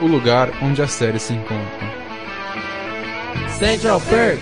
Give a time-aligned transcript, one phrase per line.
[0.00, 1.90] o lugar onde as séries se encontram.
[3.58, 4.40] Central Perk.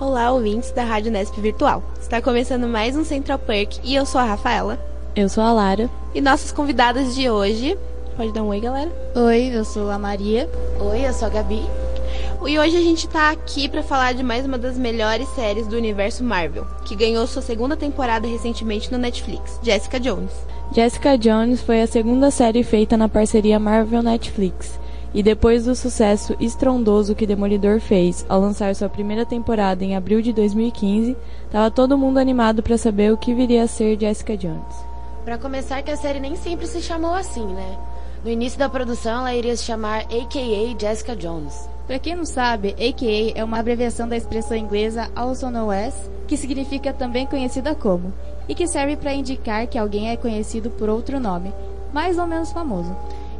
[0.00, 1.82] Olá, ouvintes da Rádio Nesp Virtual.
[2.00, 4.78] Está começando mais um Central Perk e eu sou a Rafaela.
[5.14, 5.90] Eu sou a Lara.
[6.14, 7.78] E nossas convidadas de hoje.
[8.16, 8.90] Pode dar um oi, galera?
[9.14, 10.48] Oi, eu sou a Maria.
[10.80, 11.62] Oi, eu sou a Gabi.
[12.46, 15.76] E hoje a gente tá aqui para falar de mais uma das melhores séries do
[15.76, 20.32] universo Marvel, que ganhou sua segunda temporada recentemente no Netflix, Jessica Jones.
[20.72, 24.80] Jessica Jones foi a segunda série feita na parceria Marvel-Netflix.
[25.12, 30.22] E depois do sucesso estrondoso que Demolidor fez ao lançar sua primeira temporada em abril
[30.22, 34.74] de 2015, estava todo mundo animado para saber o que viria a ser Jessica Jones.
[35.24, 37.78] Para começar, que a série nem sempre se chamou assim, né?
[38.24, 41.68] No início da produção, ela iria se chamar AKA Jessica Jones.
[41.90, 45.92] Para quem não sabe, AKA é uma abreviação da expressão inglesa also known as,
[46.28, 48.12] que significa também conhecida como,
[48.48, 51.52] e que serve para indicar que alguém é conhecido por outro nome,
[51.92, 52.94] mais ou menos famoso.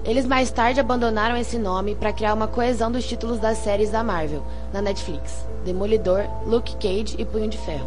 [0.04, 4.02] Eles mais tarde abandonaram esse nome para criar uma coesão dos títulos das séries da
[4.02, 4.42] Marvel,
[4.72, 7.86] na Netflix: Demolidor, Luke Cage e Punho de Ferro.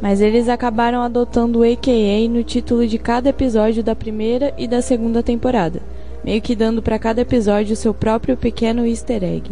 [0.00, 4.80] Mas eles acabaram adotando o AKA no título de cada episódio da primeira e da
[4.80, 5.82] segunda temporada,
[6.22, 9.50] meio que dando para cada episódio seu próprio pequeno easter egg.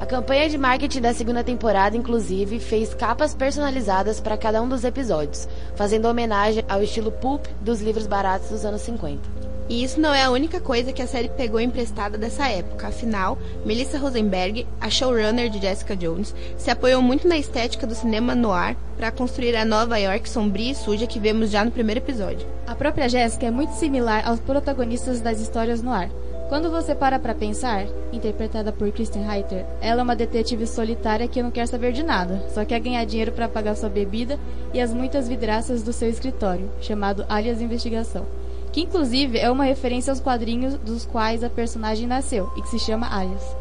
[0.00, 4.84] A campanha de marketing da segunda temporada, inclusive, fez capas personalizadas para cada um dos
[4.84, 9.20] episódios, fazendo homenagem ao estilo pulp dos livros baratos dos anos 50.
[9.68, 12.86] E isso não é a única coisa que a série pegou emprestada dessa época.
[12.86, 18.36] Afinal, Melissa Rosenberg, a showrunner de Jessica Jones, se apoiou muito na estética do cinema
[18.36, 22.46] noir para construir a Nova York sombria e suja que vemos já no primeiro episódio.
[22.66, 26.08] A própria Jessica é muito similar aos protagonistas das histórias noir.
[26.48, 31.42] Quando você para pra pensar, interpretada por Kristen Reiter, ela é uma detetive solitária que
[31.42, 34.38] não quer saber de nada, só quer ganhar dinheiro para pagar sua bebida
[34.72, 38.24] e as muitas vidraças do seu escritório, chamado Alias Investigação
[38.72, 42.78] que inclusive é uma referência aos quadrinhos dos quais a personagem nasceu e que se
[42.78, 43.56] chama Alias.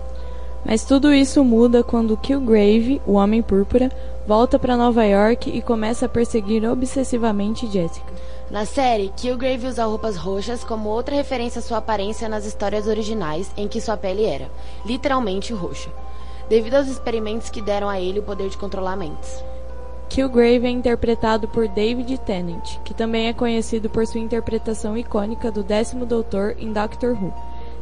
[0.66, 3.90] Mas tudo isso muda quando Killgrave, o Homem Púrpura,
[4.28, 8.17] volta para Nova York e começa a perseguir obsessivamente Jessica.
[8.50, 13.52] Na série, Killgrave usa roupas roxas como outra referência à sua aparência nas histórias originais
[13.58, 14.50] em que sua pele era,
[14.86, 15.90] literalmente, roxa,
[16.48, 19.44] devido aos experimentos que deram a ele o poder de controlar mentes.
[20.08, 25.62] Killgrave é interpretado por David Tennant, que também é conhecido por sua interpretação icônica do
[25.62, 27.34] Décimo Doutor em Doctor Who,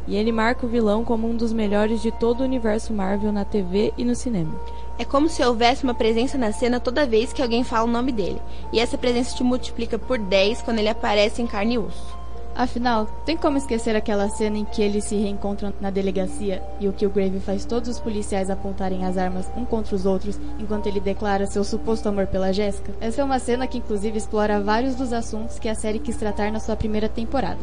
[0.06, 3.44] e ele marca o vilão como um dos melhores de todo o universo Marvel na
[3.44, 4.58] TV e no cinema.
[4.98, 8.12] É como se houvesse uma presença na cena toda vez que alguém fala o nome
[8.12, 8.40] dele,
[8.72, 12.15] e essa presença te multiplica por 10 quando ele aparece em carne e osso.
[12.56, 16.92] Afinal, tem como esquecer aquela cena em que eles se reencontram na delegacia e o
[16.92, 21.46] Killgrave faz todos os policiais apontarem as armas um contra os outros enquanto ele declara
[21.46, 22.94] seu suposto amor pela Jéssica?
[22.98, 26.50] Essa é uma cena que inclusive explora vários dos assuntos que a série quis tratar
[26.50, 27.60] na sua primeira temporada.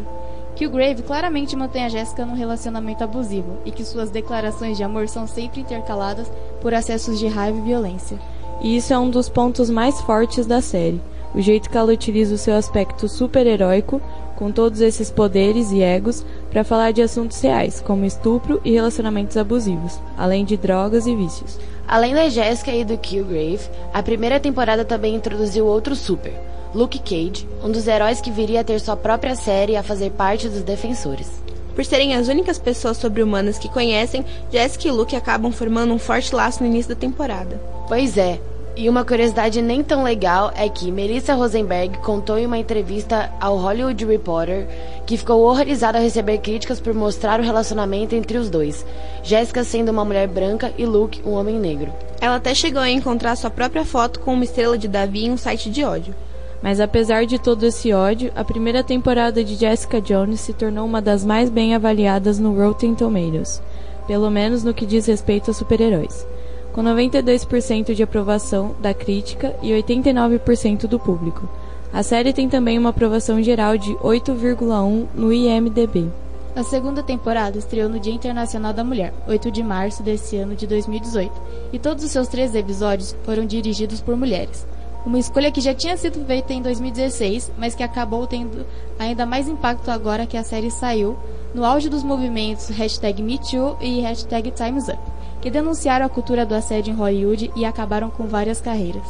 [0.55, 5.25] Killgrave claramente mantém a Jéssica num relacionamento abusivo e que suas declarações de amor são
[5.25, 6.31] sempre intercaladas
[6.61, 8.19] por acessos de raiva e violência.
[8.61, 11.01] E isso é um dos pontos mais fortes da série,
[11.33, 13.99] o jeito que ela utiliza o seu aspecto super-heróico
[14.35, 19.37] com todos esses poderes e egos para falar de assuntos reais, como estupro e relacionamentos
[19.37, 21.59] abusivos, além de drogas e vícios.
[21.87, 26.33] Além da Jessica e do Killgrave, a primeira temporada também introduziu outro super,
[26.73, 30.49] Luke Cage, um dos heróis que viria a ter sua própria série a fazer parte
[30.49, 31.43] dos Defensores.
[31.75, 36.33] Por serem as únicas pessoas sobre-humanas que conhecem, Jessica e Luke acabam formando um forte
[36.33, 37.59] laço no início da temporada.
[37.87, 38.39] Pois é,
[38.75, 43.57] e uma curiosidade nem tão legal é que Melissa Rosenberg contou em uma entrevista ao
[43.57, 44.67] Hollywood Reporter
[45.05, 48.83] que ficou horrorizada ao receber críticas por mostrar o relacionamento entre os dois,
[49.21, 51.93] Jéssica sendo uma mulher branca e Luke um homem negro.
[52.19, 55.37] Ela até chegou a encontrar sua própria foto com uma estrela de Davi em um
[55.37, 56.15] site de ódio.
[56.61, 61.01] Mas apesar de todo esse ódio, a primeira temporada de Jessica Jones se tornou uma
[61.01, 63.61] das mais bem avaliadas no Rotten Tomatoes,
[64.07, 66.25] pelo menos no que diz respeito a super-heróis
[66.73, 71.47] com 92% de aprovação da crítica e 89% do público.
[71.93, 76.09] A série tem também uma aprovação geral de 8,1 no IMDb.
[76.55, 80.65] A segunda temporada estreou no Dia Internacional da Mulher, 8 de março desse ano de
[80.65, 81.31] 2018,
[81.71, 84.65] e todos os seus três episódios foram dirigidos por mulheres.
[85.05, 88.65] Uma escolha que já tinha sido feita em 2016, mas que acabou tendo
[88.97, 91.17] ainda mais impacto agora que a série saiu,
[91.53, 94.99] no auge dos movimentos hashtag MeToo e hashtag Time's Up
[95.43, 99.03] que denunciaram a cultura do assédio em Hollywood e acabaram com várias carreiras.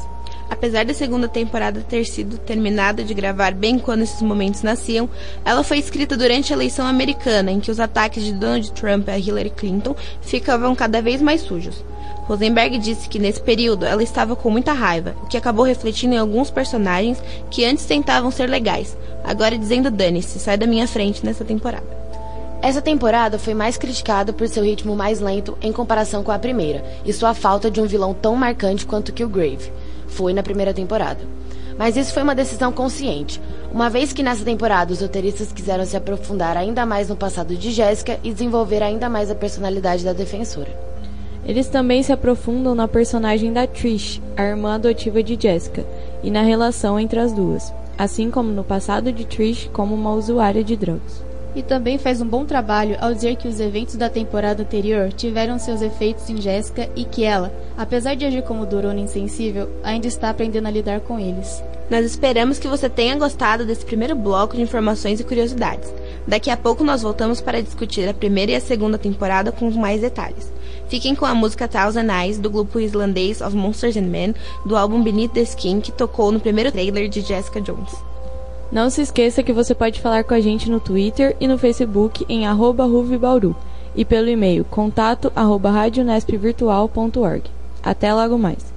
[0.50, 5.08] Apesar da segunda temporada ter sido terminada de gravar bem quando esses momentos nasciam,
[5.46, 9.18] ela foi escrita durante a eleição americana, em que os ataques de Donald Trump a
[9.20, 11.86] Hillary Clinton ficavam cada vez mais sujos.
[12.24, 16.18] Rosenberg disse que nesse período ela estava com muita raiva, o que acabou refletindo em
[16.18, 17.22] alguns personagens
[17.52, 22.03] que antes tentavam ser legais, agora dizendo dane-se, sai da minha frente nessa temporada.
[22.64, 26.82] Essa temporada foi mais criticada por seu ritmo mais lento em comparação com a primeira,
[27.04, 29.70] e sua falta de um vilão tão marcante quanto Killgrave
[30.08, 31.20] foi na primeira temporada.
[31.78, 35.98] Mas isso foi uma decisão consciente, uma vez que nessa temporada os roteiristas quiseram se
[35.98, 40.72] aprofundar ainda mais no passado de Jéssica e desenvolver ainda mais a personalidade da defensora.
[41.46, 45.86] Eles também se aprofundam na personagem da Trish, a irmã adotiva de Jessica,
[46.24, 50.64] e na relação entre as duas, assim como no passado de Trish como uma usuária
[50.64, 51.33] de drogas.
[51.56, 55.60] E também faz um bom trabalho ao dizer que os eventos da temporada anterior tiveram
[55.60, 60.30] seus efeitos em Jéssica e que ela, apesar de agir como Dorona insensível, ainda está
[60.30, 61.64] aprendendo a lidar com eles.
[61.92, 65.94] Nós esperamos que você tenha gostado desse primeiro bloco de informações e curiosidades.
[66.28, 70.02] Daqui a pouco nós voltamos para discutir a primeira e a segunda temporada com mais
[70.02, 70.52] detalhes.
[70.88, 74.34] Fiquem com a música Thousand Eyes do grupo islandês of Monsters and Men
[74.66, 78.13] do álbum Beneath the Skin que tocou no primeiro trailer de Jessica Jones.
[78.74, 82.26] Não se esqueça que você pode falar com a gente no Twitter e no Facebook
[82.28, 82.90] em arroba
[83.96, 87.44] e pelo e-mail contato arroba radionespvirtual.org.
[87.84, 88.74] Até logo mais.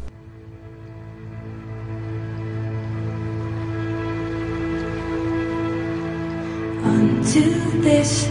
[7.72, 8.28] This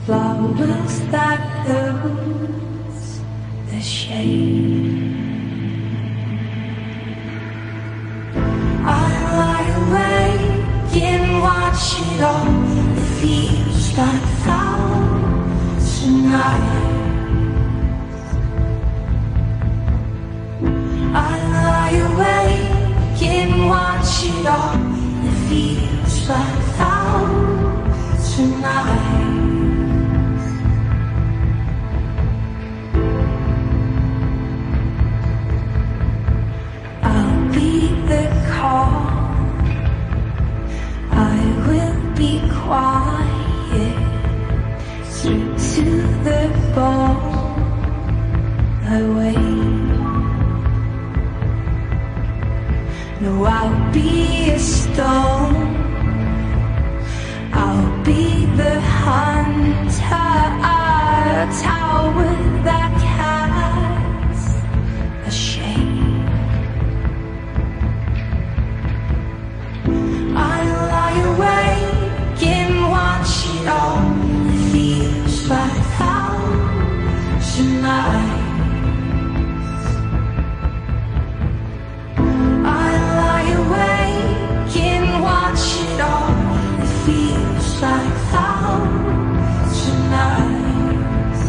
[0.03, 3.21] flowers that lose
[3.69, 5.13] the shade.
[8.83, 9.07] I
[9.37, 12.49] lie awake and watch it all.
[12.79, 12.89] It
[13.21, 16.92] feels like thousand nights.
[21.15, 24.73] I lie awake and watch it all.
[25.27, 30.45] It feels like thousand nights.
[37.03, 37.69] I'll be
[38.07, 39.05] the calm.
[41.11, 41.37] I
[41.67, 43.97] will be quiet.
[45.13, 45.85] Through to
[46.23, 46.41] the
[46.73, 47.31] bone.
[48.83, 49.52] I wait.
[53.23, 55.55] No, I'll be a stone.
[57.53, 62.35] I'll be the hunter, a tower
[62.67, 62.92] that
[87.83, 91.41] like thousand nights.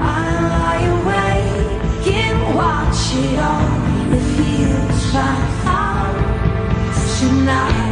[0.00, 3.66] I lie awake and watch it all.
[4.14, 7.85] It feels like thousand nights.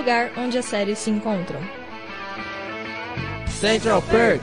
[0.00, 1.60] Lugar onde as séries se encontram.
[3.48, 4.40] Central Perk.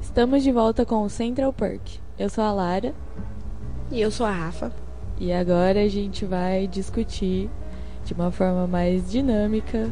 [0.00, 1.98] Estamos de volta com o Central Perk.
[2.16, 2.94] Eu sou a Lara
[3.90, 4.72] E eu sou a Rafa.
[5.18, 7.50] e agora a gente vai discutir
[8.04, 9.90] de uma forma mais dinâmica.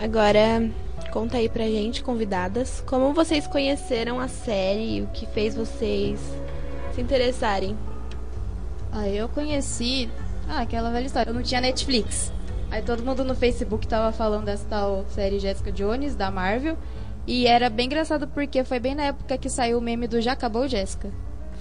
[0.00, 0.70] Agora,
[1.12, 6.20] conta aí pra gente, convidadas, como vocês conheceram a série e o que fez vocês
[6.94, 7.76] se interessarem.
[8.94, 10.08] Ah, eu conheci.
[10.48, 11.28] Ah, aquela velha história.
[11.30, 12.32] Eu não tinha Netflix.
[12.70, 16.78] Aí todo mundo no Facebook tava falando dessa tal série Jessica Jones, da Marvel.
[17.26, 20.32] E era bem engraçado porque foi bem na época que saiu o meme do Já
[20.32, 21.10] Acabou Jessica.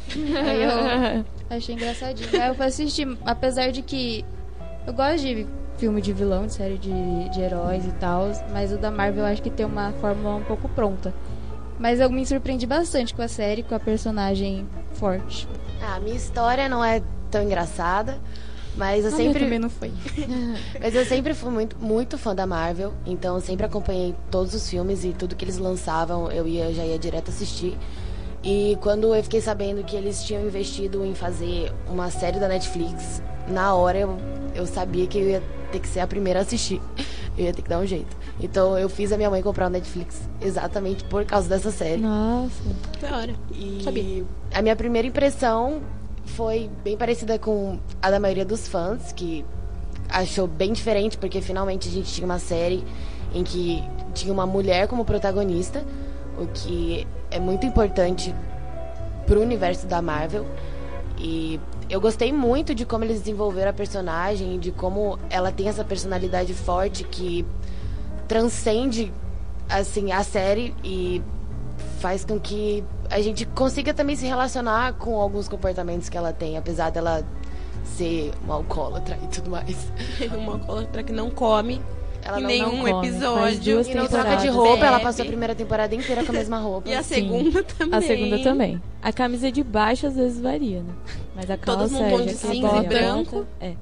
[0.13, 2.29] Aí eu achei engraçadinho.
[2.33, 4.23] Aí eu fui assistir, apesar de que
[4.85, 5.47] eu gosto de
[5.77, 9.31] filme de vilão, de série de, de heróis e tal, mas o da Marvel eu
[9.31, 11.13] acho que tem uma fórmula um pouco pronta.
[11.79, 15.47] Mas eu me surpreendi bastante com a série, com a personagem forte.
[15.81, 17.01] Ah, a minha história não é
[17.33, 18.17] tão engraçada,
[18.77, 19.43] mas eu minha sempre.
[19.43, 19.91] também não foi.
[20.79, 24.69] Mas eu sempre fui muito, muito fã da Marvel, então eu sempre acompanhei todos os
[24.69, 27.77] filmes e tudo que eles lançavam, eu ia, já ia direto assistir.
[28.43, 33.21] E quando eu fiquei sabendo que eles tinham investido em fazer uma série da Netflix,
[33.47, 34.17] na hora eu,
[34.55, 36.81] eu sabia que eu ia ter que ser a primeira a assistir.
[37.35, 38.15] Eu ia ter que dar um jeito.
[38.39, 41.99] Então eu fiz a minha mãe comprar o Netflix exatamente por causa dessa série.
[41.99, 42.53] Nossa.
[43.01, 43.33] Da hora.
[43.51, 44.23] E Sabia.
[44.53, 45.81] a minha primeira impressão
[46.35, 49.45] foi bem parecida com a da maioria dos fãs, que
[50.09, 52.83] achou bem diferente, porque finalmente a gente tinha uma série
[53.33, 55.83] em que tinha uma mulher como protagonista,
[56.37, 58.33] o que é muito importante
[59.25, 60.45] pro universo da Marvel.
[61.17, 61.59] E
[61.89, 66.53] eu gostei muito de como eles desenvolveram a personagem, de como ela tem essa personalidade
[66.53, 67.45] forte que
[68.27, 69.13] transcende
[69.69, 71.21] assim a série e
[71.99, 76.57] faz com que a gente consiga também se relacionar com alguns comportamentos que ela tem,
[76.57, 77.23] apesar dela
[77.85, 79.91] ser uma alcoólatra e tudo mais.
[80.35, 81.79] Uma alcoólatra que não come
[82.23, 83.81] Ela em não, nenhum come, episódio.
[83.87, 86.89] e não troca de roupa, ela passou a primeira temporada inteira com a mesma roupa.
[86.89, 87.15] E a Sim.
[87.15, 87.99] segunda também.
[87.99, 88.81] A segunda também.
[89.01, 90.93] A camisa de baixo às vezes varia, né?
[91.35, 93.45] Mas a calça num tom é de cinza e branco.
[93.59, 93.73] É.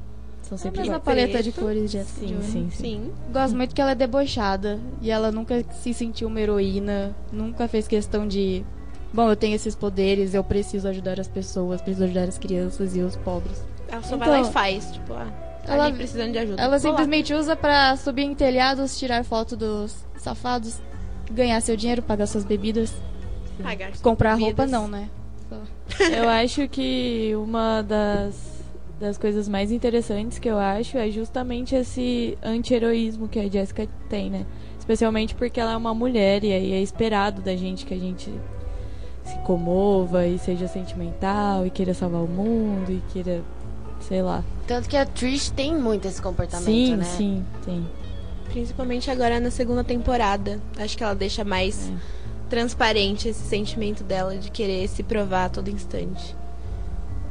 [0.41, 2.45] São sempre A mesma paleta de cores, Jessica Sim, Jones.
[2.47, 2.83] sim, sim.
[2.83, 3.11] Sim.
[3.31, 7.87] Gosto muito que ela é debochada e ela nunca se sentiu uma heroína, nunca fez
[7.87, 8.65] questão de,
[9.13, 13.01] bom, eu tenho esses poderes, eu preciso ajudar as pessoas, preciso ajudar as crianças e
[13.01, 13.63] os pobres.
[13.87, 14.91] Ela só Então, vai lá e faz.
[14.91, 15.27] Tipo, ah,
[15.65, 16.61] tá ela- ali precisando de ajuda.
[16.61, 16.97] Ela Vou lá.
[16.97, 20.79] simplesmente usa pra subir em telhados, tirar foto dos safados,
[21.31, 22.93] ganhar seu dinheiro, pagar suas bebidas,
[23.61, 24.57] Pagar suas comprar bebidas.
[24.57, 25.09] roupa não, né?
[26.15, 28.63] Eu acho que uma das,
[28.99, 34.29] das coisas mais interessantes que eu acho é justamente esse anti-heroísmo que a Jessica tem,
[34.29, 34.45] né?
[34.79, 38.31] Especialmente porque ela é uma mulher e aí é esperado da gente que a gente
[39.31, 43.41] se comova e seja sentimental e queira salvar o mundo e queira,
[44.01, 44.43] sei lá.
[44.67, 47.03] Tanto que a Trish tem muito esse comportamento, sim, né?
[47.03, 47.87] sim, tem.
[48.49, 50.59] Principalmente agora na segunda temporada.
[50.77, 51.93] Acho que ela deixa mais É.
[52.49, 56.35] transparente esse sentimento dela de querer se provar a todo instante.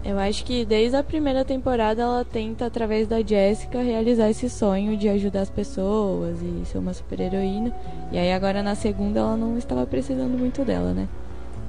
[0.02, 4.96] Eu acho que desde a primeira temporada ela tenta, através da Jessica, realizar esse sonho
[4.96, 7.70] de ajudar as pessoas e ser uma super-heroína.
[8.10, 11.06] E aí agora na segunda ela não estava precisando muito dela, né?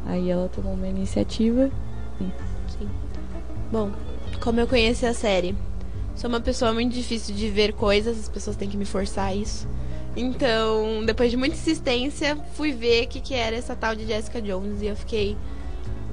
[0.06, 1.70] Aí ela tomou uma iniciativa.
[3.72, 3.92] Bom,
[4.42, 5.56] como eu conheci a série?
[6.16, 9.36] Sou uma pessoa muito difícil de ver coisas, as pessoas têm que me forçar a
[9.36, 9.68] isso.
[10.16, 14.42] Então, depois de muita insistência, fui ver o que, que era essa tal de Jessica
[14.42, 15.38] Jones e eu fiquei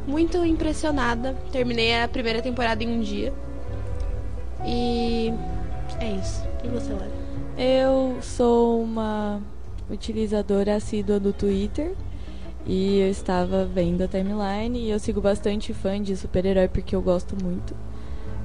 [0.07, 1.35] muito impressionada.
[1.51, 3.33] Terminei a primeira temporada em um dia.
[4.65, 5.33] E
[6.01, 6.45] é isso.
[6.63, 7.11] E você, Lara?
[7.57, 9.43] Eu sou uma
[9.91, 11.95] utilizadora assídua do Twitter
[12.69, 17.01] e eu estava vendo a timeline e eu sigo bastante fã de super-herói porque eu
[17.01, 17.75] gosto muito.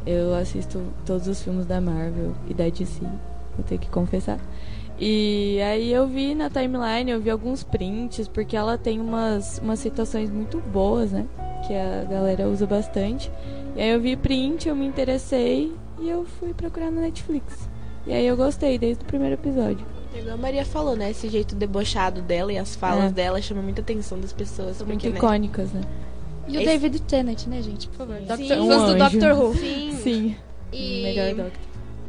[0.06, 3.02] Eu assisto todos os filmes da Marvel e da DC,
[3.56, 4.40] vou ter que confessar.
[4.98, 9.80] E aí eu vi na timeline, eu vi alguns prints, porque ela tem umas, umas
[9.80, 11.26] situações muito boas, né?
[11.68, 13.30] Que a galera usa bastante.
[13.76, 17.70] E aí eu vi print, eu me interessei e eu fui procurar na Netflix.
[18.08, 19.86] E aí eu gostei desde o primeiro episódio.
[20.16, 21.12] Igual a Maria falou, né?
[21.12, 23.10] Esse jeito debochado dela e as falas É.
[23.12, 24.78] dela chamam muita atenção das pessoas.
[24.78, 25.18] São porque, muito né?
[25.18, 25.82] icônicas, né?
[26.48, 27.88] E o Esse- David Tennant, né, gente?
[27.88, 28.18] Por favor.
[28.18, 28.26] Sim.
[28.26, 28.68] Doctor, Sim.
[28.68, 28.98] fãs do Um.
[28.98, 29.56] Doctor Who.
[29.56, 29.92] Sim.
[30.04, 30.36] Sim.
[30.72, 31.52] E Melhor Doctor.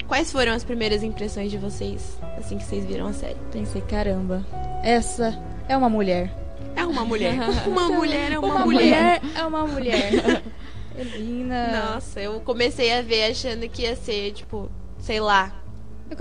[0.08, 3.36] quais foram as primeiras impressões de vocês assim que vocês viram a série?
[3.52, 4.44] Pensei, caramba,
[4.82, 6.32] essa é uma mulher.
[6.76, 7.34] É uma mulher.
[7.68, 9.20] Uma mulher é uma, Uma mulher.
[9.20, 10.42] mulher é uma mulher.
[10.98, 11.92] Helena.
[11.94, 14.68] Nossa, eu comecei a ver achando que ia ser, tipo,
[14.98, 15.52] sei lá.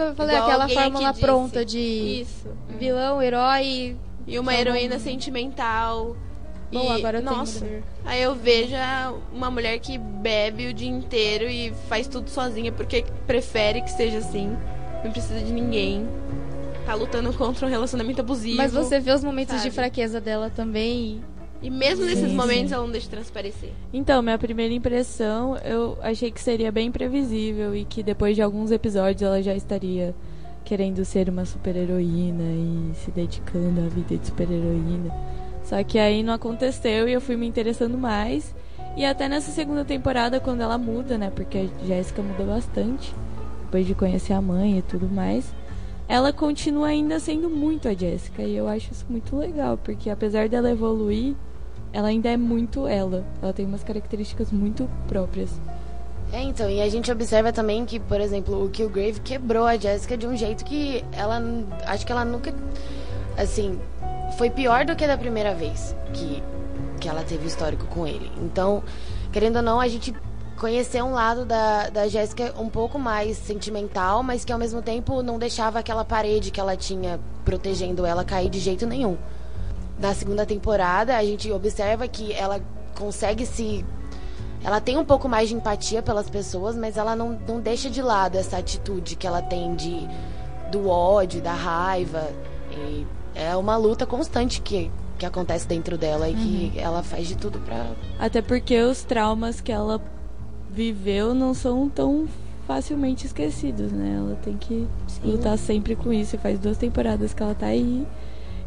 [0.02, 2.48] É eu falei, Igual aquela fórmula pronta de Isso.
[2.78, 3.96] vilão, herói.
[4.26, 6.16] E uma heroína sentimental.
[6.72, 7.68] Bom, e, agora eu nossa,
[8.04, 8.74] aí eu vejo
[9.32, 14.18] uma mulher que bebe o dia inteiro e faz tudo sozinha porque prefere que seja
[14.18, 14.58] assim.
[15.04, 16.08] Não precisa de ninguém.
[16.86, 18.58] Tá lutando contra um relacionamento abusivo.
[18.58, 19.70] Mas você vê os momentos sabe?
[19.70, 21.24] de fraqueza dela também.
[21.64, 22.74] E mesmo nesses Sim, momentos sim.
[22.76, 23.70] ela não deixa transparecer.
[23.94, 28.70] Então, minha primeira impressão, eu achei que seria bem previsível e que depois de alguns
[28.70, 30.14] episódios ela já estaria
[30.66, 35.14] querendo ser uma super-heroína e se dedicando à vida de super-heroína.
[35.64, 38.54] Só que aí não aconteceu e eu fui me interessando mais.
[38.98, 41.32] E até nessa segunda temporada, quando ela muda, né?
[41.34, 43.16] Porque a Jéssica muda bastante,
[43.64, 45.54] depois de conhecer a mãe e tudo mais.
[46.10, 48.44] Ela continua ainda sendo muito a Jéssica.
[48.44, 51.34] E eu acho isso muito legal, porque apesar dela evoluir,
[51.94, 53.24] ela ainda é muito ela.
[53.42, 55.52] Ela tem umas características muito próprias.
[56.34, 60.18] É, então, e a gente observa também que, por exemplo, o Killgrave quebrou a Jessica
[60.18, 61.40] de um jeito que ela.
[61.86, 62.52] Acho que ela nunca.
[63.38, 63.80] Assim,
[64.38, 66.42] foi pior do que da primeira vez que,
[67.00, 68.32] que ela teve histórico com ele.
[68.42, 68.84] Então,
[69.32, 70.12] querendo ou não, a gente
[70.58, 75.22] conheceu um lado da, da Jéssica um pouco mais sentimental, mas que ao mesmo tempo
[75.22, 79.18] não deixava aquela parede que ela tinha protegendo ela cair de jeito nenhum.
[80.00, 82.60] Na segunda temporada, a gente observa que ela
[82.96, 83.86] consegue se
[84.64, 88.02] ela tem um pouco mais de empatia pelas pessoas, mas ela não, não deixa de
[88.02, 90.08] lado essa atitude que ela tem de
[90.72, 92.30] do ódio, da raiva.
[92.72, 97.36] E é uma luta constante que, que acontece dentro dela e que ela faz de
[97.36, 97.92] tudo pra.
[98.18, 100.02] Até porque os traumas que ela
[100.72, 102.28] viveu não são tão
[102.66, 104.16] facilmente esquecidos, né?
[104.18, 104.88] Ela tem que
[105.24, 106.36] lutar sempre com isso.
[106.36, 108.08] E faz duas temporadas que ela tá aí.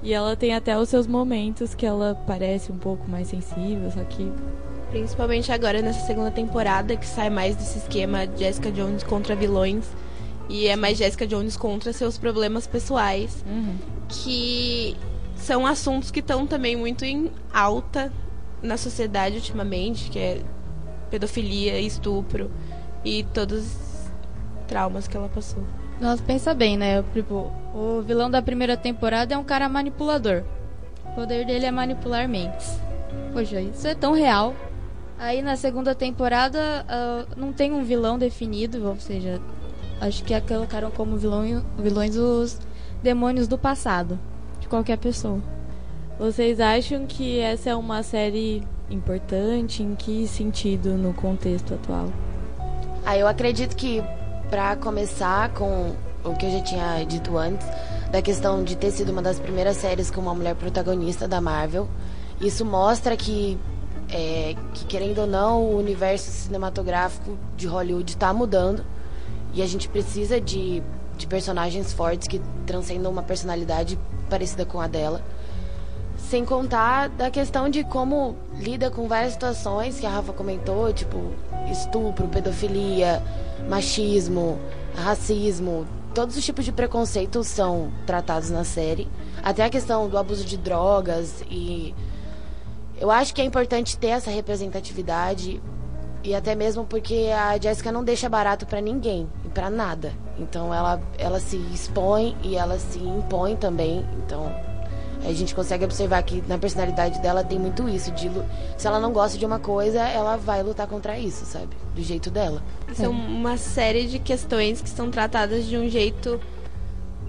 [0.03, 4.05] E ela tem até os seus momentos que ela parece um pouco mais sensível, só
[4.05, 4.31] que
[4.91, 9.85] Principalmente agora nessa segunda temporada, que sai mais desse esquema Jessica Jones contra vilões.
[10.49, 13.45] E é mais Jessica Jones contra seus problemas pessoais.
[14.09, 14.97] Que
[15.37, 18.13] são assuntos que estão também muito em alta
[18.63, 20.41] na sociedade ultimamente, que é
[21.11, 22.51] pedofilia, estupro
[23.05, 24.11] e todos os
[24.67, 25.65] traumas que ela passou.
[26.01, 27.03] Nossa, pensa bem, né?
[27.13, 30.43] Tipo, o vilão da primeira temporada é um cara manipulador.
[31.05, 32.79] O poder dele é manipular mentes.
[33.33, 34.55] Poxa, isso é tão real.
[35.19, 39.41] Aí na segunda temporada ah, não tem um vilão definido, ou seja,
[40.01, 42.59] acho que colocaram como vilão, vilões os
[43.03, 44.19] demônios do passado
[44.61, 45.41] de qualquer pessoa.
[46.19, 49.83] vocês acham que essa é uma série importante?
[49.83, 52.13] Em que sentido no contexto atual?
[53.05, 54.03] Ah, eu acredito que
[54.51, 57.67] pra começar com o que eu já tinha dito antes,
[58.11, 61.89] da questão de ter sido uma das primeiras séries com uma mulher protagonista da Marvel,
[62.41, 63.59] isso mostra que,
[64.11, 68.85] é, que querendo ou não, o universo cinematográfico de Hollywood está mudando
[69.55, 70.83] e a gente precisa de,
[71.17, 75.23] de personagens fortes que transcendam uma personalidade parecida com a dela.
[76.17, 81.33] Sem contar da questão de como lida com várias situações que a Rafa comentou, tipo
[81.71, 83.23] estupro, pedofilia,
[83.69, 84.59] machismo,
[84.95, 89.09] racismo, todos os tipos de preconceitos são tratados na série.
[89.43, 91.95] Até a questão do abuso de drogas e
[92.99, 95.61] eu acho que é importante ter essa representatividade
[96.25, 100.13] e até mesmo porque a Jessica não deixa barato pra ninguém e pra nada.
[100.39, 104.05] Então ela ela se expõe e ela se impõe também.
[104.25, 104.53] Então
[105.27, 108.45] a gente consegue observar que na personalidade dela tem muito isso de lu-
[108.79, 111.69] se ela não gosta de uma coisa, ela vai lutar contra isso, sabe?
[111.95, 112.63] Do jeito dela.
[112.91, 116.41] Isso é uma série de questões que são tratadas de um jeito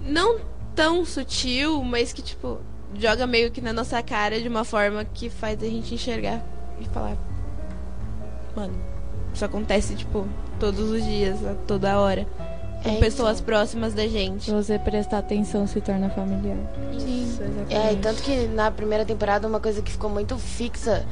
[0.06, 0.40] não
[0.76, 2.60] tão sutil, mas que, tipo,
[2.98, 6.42] joga meio que na nossa cara de uma forma que faz a gente enxergar
[6.80, 7.18] e falar.
[8.56, 8.74] Mano,
[9.34, 10.28] isso acontece, tipo,
[10.60, 12.26] todos os dias, a toda hora.
[12.84, 14.50] Com É, pessoas próximas da gente.
[14.52, 16.58] Você prestar atenção, se torna familiar.
[16.94, 17.74] Isso, exatamente.
[17.76, 21.06] É, tanto que na primeira temporada uma coisa que ficou muito fixa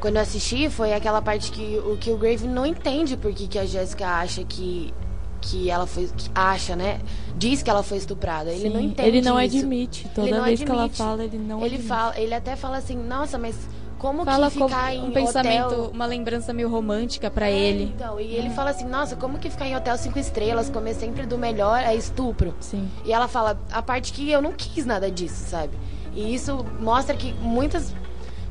[0.00, 3.64] quando eu assisti foi aquela parte que o Killgrave não entende por que, que a
[3.64, 4.92] Jessica acha que
[5.40, 7.00] que ela foi que acha, né?
[7.36, 8.50] Diz que ela foi estuprada.
[8.52, 9.56] Ele não Sim, entende Ele não isso.
[9.58, 10.08] admite.
[10.14, 10.98] Toda Ele não vez que ela admite.
[10.98, 11.88] fala, ele não Ele admite.
[11.88, 13.56] fala, ele até fala assim: "Nossa, mas
[14.02, 17.56] como Fala que como ficar em um pensamento, hotel uma lembrança meio romântica pra É,
[17.56, 17.84] ele.
[17.84, 21.24] Então, e ele fala assim: "Nossa, como que ficar em hotel cinco estrelas, comer sempre
[21.24, 22.90] do melhor é estupro?" Sim.
[23.04, 25.78] E ela fala a parte que eu não quis nada disso, sabe?
[26.14, 27.94] E isso mostra que muitas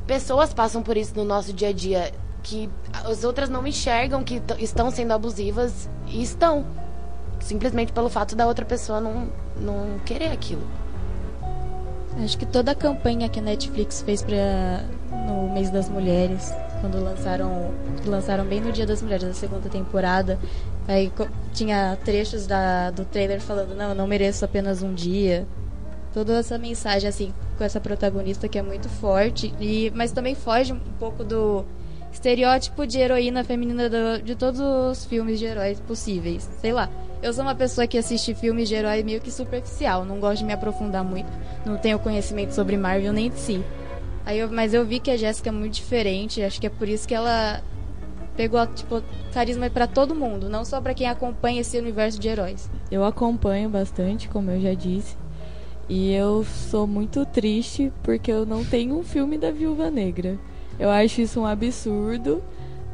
[0.06, 2.12] pessoas passam por isso no nosso dia a dia,
[2.42, 2.70] que
[3.04, 6.64] as outras não enxergam que estão sendo abusivas e estão.
[7.40, 9.28] Simplesmente pelo fato da outra pessoa não,
[9.60, 10.62] não querer aquilo.
[12.24, 14.84] Acho que toda a campanha que a Netflix fez pra,
[15.26, 17.70] no mês das mulheres quando lançaram,
[18.04, 20.38] lançaram bem no Dia das Mulheres da segunda temporada.
[20.88, 21.12] Aí
[21.52, 25.46] tinha trechos da, do trailer falando, não, eu não mereço apenas um dia.
[26.12, 30.72] Toda essa mensagem, assim, com essa protagonista que é muito forte, e, mas também foge
[30.72, 31.64] um pouco do
[32.12, 36.48] estereótipo de heroína feminina do- de todos os filmes de heróis possíveis.
[36.60, 36.90] Sei lá.
[37.22, 40.44] Eu sou uma pessoa que assiste filmes de herói meio que superficial, não gosto de
[40.44, 41.30] me aprofundar muito,
[41.64, 43.62] não tenho conhecimento sobre Marvel nem de si.
[44.24, 46.88] Aí eu- mas eu vi que a Jéssica é muito diferente, acho que é por
[46.88, 47.60] isso que ela
[48.36, 52.70] pegou tipo carisma pra todo mundo, não só pra quem acompanha esse universo de heróis.
[52.90, 55.16] Eu acompanho bastante, como eu já disse.
[55.88, 60.38] E eu sou muito triste porque eu não tenho um filme da Viúva Negra.
[60.78, 62.42] Eu acho isso um absurdo.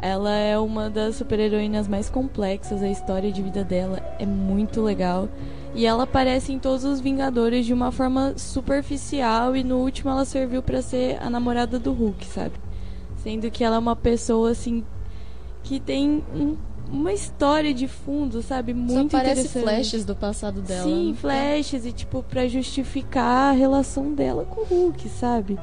[0.01, 5.29] Ela é uma das super-heroínas mais complexas, a história de vida dela é muito legal.
[5.75, 10.25] E ela aparece em todos os Vingadores de uma forma superficial e no último ela
[10.25, 12.53] serviu pra ser a namorada do Hulk, sabe?
[13.23, 14.85] Sendo que ela é uma pessoa assim
[15.63, 16.57] que tem um-
[16.91, 18.73] uma história de fundo, sabe?
[18.73, 19.63] Muito só parece interessante.
[19.63, 20.85] flashes do passado dela.
[20.85, 25.59] Sim, tem- flashes e tipo pra justificar a relação dela com o Hulk, sabe?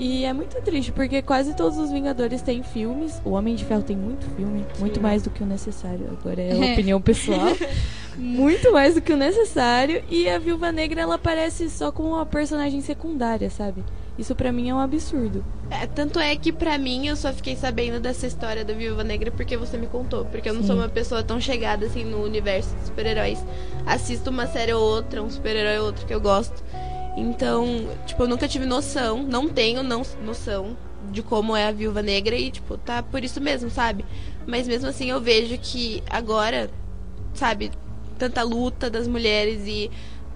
[0.00, 3.20] E é muito triste porque quase todos os Vingadores têm filmes.
[3.22, 6.08] O Homem de Ferro tem muito filme, muito mais do que o necessário.
[6.18, 7.54] Agora é a opinião pessoal.
[8.16, 12.24] muito mais do que o necessário e a Viúva Negra ela aparece só como uma
[12.24, 13.84] personagem secundária, sabe?
[14.18, 15.44] Isso pra mim é um absurdo.
[15.70, 19.30] É, tanto é que pra mim eu só fiquei sabendo dessa história da Viúva Negra
[19.30, 20.24] porque você me contou.
[20.24, 20.68] Porque eu não Sim.
[20.68, 23.44] sou uma pessoa tão chegada assim no universo de super-heróis.
[23.84, 26.62] Assisto uma série ou outra, um super-herói ou outro que eu gosto.
[27.20, 30.74] Então, tipo, eu nunca tive noção, não tenho não, noção
[31.12, 34.06] de como é a Viúva Negra e, tipo, tá por isso mesmo, sabe?
[34.46, 36.70] Mas mesmo assim eu vejo que agora,
[37.34, 37.70] sabe,
[38.18, 39.90] tanta luta das mulheres e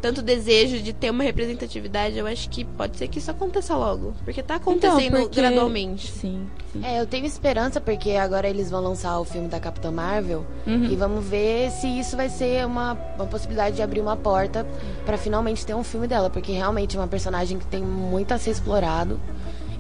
[0.05, 4.13] tanto desejo de ter uma representatividade, eu acho que pode ser que isso aconteça logo.
[4.23, 6.11] Porque tá acontecendo Então, porque- gradualmente.
[6.13, 6.81] Sim, sim.
[6.85, 10.85] É, eu tenho esperança porque agora eles vão lançar o filme da Capitã Marvel Uhum.
[10.91, 14.67] e vamos ver se isso vai ser uma, uma possibilidade de abrir uma porta
[15.07, 18.37] pra finalmente ter um filme dela, porque realmente é uma personagem que tem muito a
[18.39, 19.19] ser explorado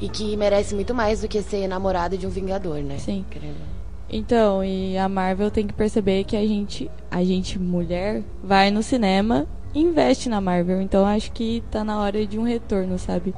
[0.01, 2.97] e que merece muito mais do que ser namorada de um Vingador, né?
[2.97, 3.27] Sim.
[3.31, 3.75] Querendo.
[4.09, 8.83] Então, e a Marvel tem que perceber que a gente, a gente mulher, vai no
[8.83, 10.81] cinema investe na Marvel.
[10.81, 13.35] Então acho que tá na hora de um retorno, sabe?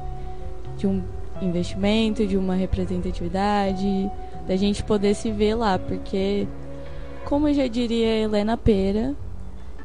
[0.76, 1.02] De um
[1.40, 4.10] investimento, de uma representatividade,
[4.46, 6.46] da gente poder se ver lá, porque
[7.24, 9.14] como já diria Helena Pera,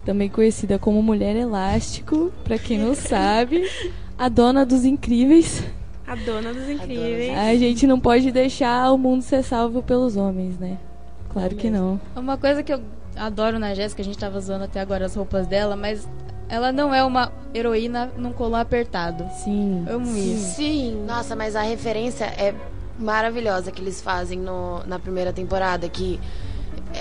[0.05, 3.69] também conhecida como Mulher Elástico, pra quem não sabe,
[4.17, 5.63] a dona dos incríveis.
[6.05, 7.37] A dona dos incríveis.
[7.37, 10.77] A gente não pode deixar o mundo ser salvo pelos homens, né?
[11.29, 11.99] Claro que não.
[12.15, 12.81] Uma coisa que eu
[13.15, 16.07] adoro na Jéssica, a gente tava zoando até agora as roupas dela, mas
[16.51, 19.25] ela não é uma heroína num colar apertado.
[19.41, 19.85] Sim.
[19.89, 20.55] Amo isso.
[20.57, 21.05] Sim.
[21.07, 22.53] Nossa, mas a referência é
[22.99, 26.19] maravilhosa que eles fazem no, na primeira temporada, que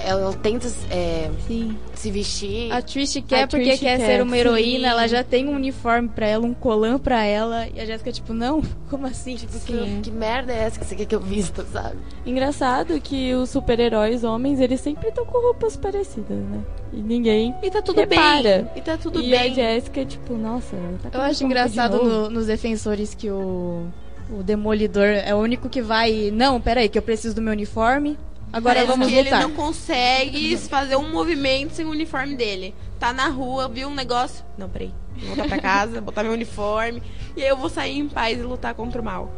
[0.05, 1.77] ela tenta é, Sim.
[1.95, 2.73] se vestir.
[2.73, 4.39] A Trish quer A porque Trish quer, quer, ser uma sim.
[4.39, 8.13] heroína, ela já tem um uniforme pra ela, um colã pra ela, e a Jéssica,
[8.13, 9.37] tipo, não, como assim?
[9.37, 11.97] Tipo, Que, que merda é essa que você quer que eu vista, sabe?
[12.25, 16.61] Engraçado que os super-heróis homens, eles sempre estão com roupas parecidas, né?
[16.93, 17.55] E ninguém.
[17.63, 18.63] E tá tudo Repara.
[18.63, 18.69] bem.
[18.77, 19.55] E tá tudo e a bem.
[19.55, 22.09] Jéssica, tipo, nossa, ela tá com Eu acho de engraçado novo.
[22.09, 23.87] no- nos defensores que o,
[24.31, 26.31] o Demolidor é o único que vai.
[26.33, 28.19] Não, peraí, que eu preciso do meu uniforme.
[28.53, 29.41] Agora Parece vamos que lutar.
[29.41, 32.75] ele não consegue fazer um movimento sem o uniforme dele.
[32.99, 34.45] Tá na rua, viu um negócio.
[34.59, 34.93] Não, peraí.
[35.17, 37.03] Vou voltar pra casa, botar meu uniforme.
[37.37, 39.31] E aí eu vou sair em paz e lutar contra o mal.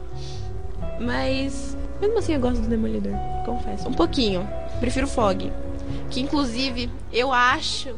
[1.00, 3.12] Mas, mesmo assim, eu gosto do Demolidor.
[3.44, 3.88] Confesso.
[3.88, 4.48] Um pouquinho.
[4.80, 5.52] Prefiro o Fog.
[6.10, 7.94] Que, inclusive, eu acho.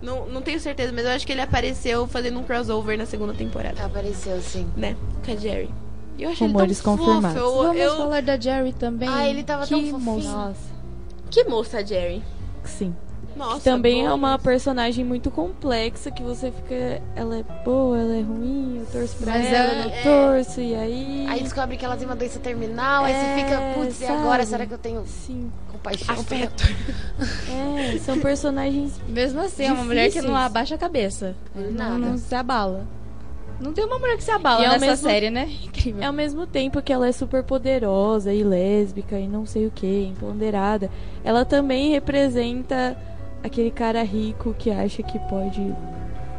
[0.00, 3.32] Não, não tenho certeza, mas eu acho que ele apareceu fazendo um crossover na segunda
[3.34, 3.84] temporada.
[3.84, 4.70] Apareceu, sim.
[4.76, 4.96] Né?
[5.24, 5.70] Com a Jerry.
[6.18, 7.38] E eu achei Rumores ele tão confirmados.
[7.40, 7.56] fofo.
[7.56, 7.96] Eu, Vamos eu...
[7.96, 9.08] falar da Jerry também.
[9.08, 9.98] Ah, ele tava que tão fofinho.
[10.00, 10.28] moço.
[10.28, 10.56] Nossa,
[11.30, 12.22] Que moça, Jerry.
[12.64, 12.94] sim.
[13.36, 14.14] Nossa, Também é boa.
[14.14, 17.02] uma personagem muito complexa que você fica.
[17.14, 20.60] Ela é boa, ela é ruim, eu torço pra Mas ela, eu não é- torço,
[20.62, 21.26] e aí.
[21.28, 24.46] Aí descobre que ela tem uma doença terminal, aí É, você fica, putz, e agora?
[24.46, 25.52] Será que eu tenho Sim.
[25.70, 26.14] compaixão?
[26.14, 26.64] Afeto.
[27.94, 28.98] É, são personagens.
[29.06, 30.46] Mesmo assim, é uma mulher que não Difíceis.
[30.46, 31.36] abaixa a cabeça.
[31.54, 31.90] Nada.
[31.90, 32.86] Não, não se abala.
[33.60, 35.48] Não tem uma mulher que se abala E ao nessa mesmo- série, né?
[35.64, 36.04] Incrível.
[36.06, 40.04] Ao mesmo tempo que ela é super poderosa e lésbica e não sei o que,
[40.06, 40.90] empoderada,
[41.24, 42.96] ela também representa
[43.42, 45.74] aquele cara rico que acha que pode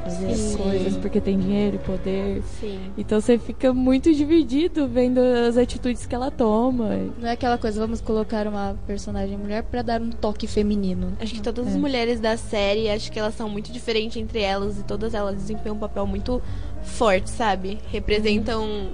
[0.03, 0.57] fazer as Sim.
[0.57, 2.41] coisas porque tem dinheiro e poder.
[2.59, 2.79] Sim.
[2.97, 6.89] Então você fica muito dividido vendo as atitudes que ela toma.
[7.19, 11.11] Não é aquela coisa, vamos colocar uma personagem mulher pra dar um toque feminino.
[11.19, 11.69] Acho que todas É.
[11.71, 15.35] as mulheres da série, acho que elas são muito diferentes entre elas e todas elas
[15.35, 16.41] desempenham um papel muito
[16.87, 17.79] forte, sabe?
[17.91, 18.89] Representam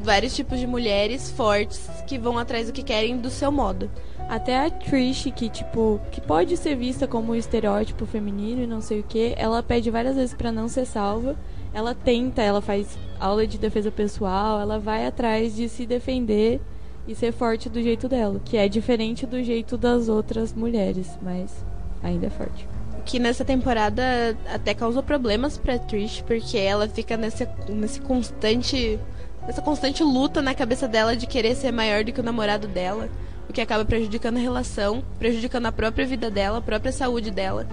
[0.00, 3.90] vários tipos de mulheres fortes que vão atrás do que querem do seu modo.
[4.28, 8.80] Até a Trish, que tipo, que pode ser vista como um estereótipo feminino e não
[8.80, 11.36] sei o que, ela pede várias vezes pra não ser salva.
[11.72, 16.60] Ela tenta, ela faz aula de defesa pessoal, ela vai atrás de se defender
[17.06, 21.64] e ser forte do jeito dela, que é diferente do jeito das outras mulheres, mas
[22.02, 22.77] ainda é forte.
[23.08, 29.00] Que nessa temporada até causou problemas pra Trish, porque ela fica nesse, nesse constante.
[29.46, 33.08] Nessa constante luta na cabeça dela de querer ser maior do que o namorado dela.
[33.48, 37.66] O que acaba prejudicando a relação, prejudicando a própria vida dela, a própria saúde dela.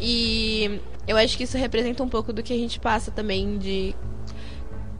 [0.00, 3.92] E eu acho que isso representa um pouco do que a gente passa também de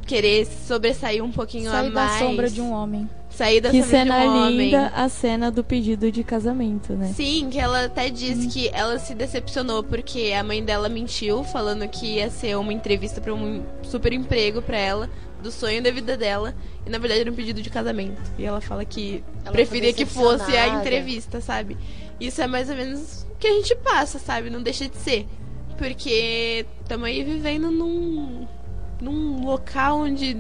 [0.05, 2.19] querer sobressair um pouquinho Sair a da mais.
[2.19, 3.09] sombra de um homem.
[3.41, 4.57] Sair da que cena de um homem.
[4.59, 7.11] linda a cena do pedido de casamento, né?
[7.17, 11.89] Sim, que ela até diz que ela se decepcionou porque a mãe dela mentiu, falando
[11.89, 15.09] que ia ser uma entrevista para um super emprego para ela,
[15.43, 16.55] do sonho da vida dela,
[16.87, 18.21] e na verdade era um pedido de casamento.
[18.39, 21.79] E ela fala que Ela preferia que fosse a entrevista, sabe?
[22.21, 24.51] Isso é mais ou menos o que a gente passa, sabe?
[24.51, 25.27] Não deixa de ser.
[25.79, 28.47] Porque estamos aí vivendo num,
[29.01, 30.37] num local onde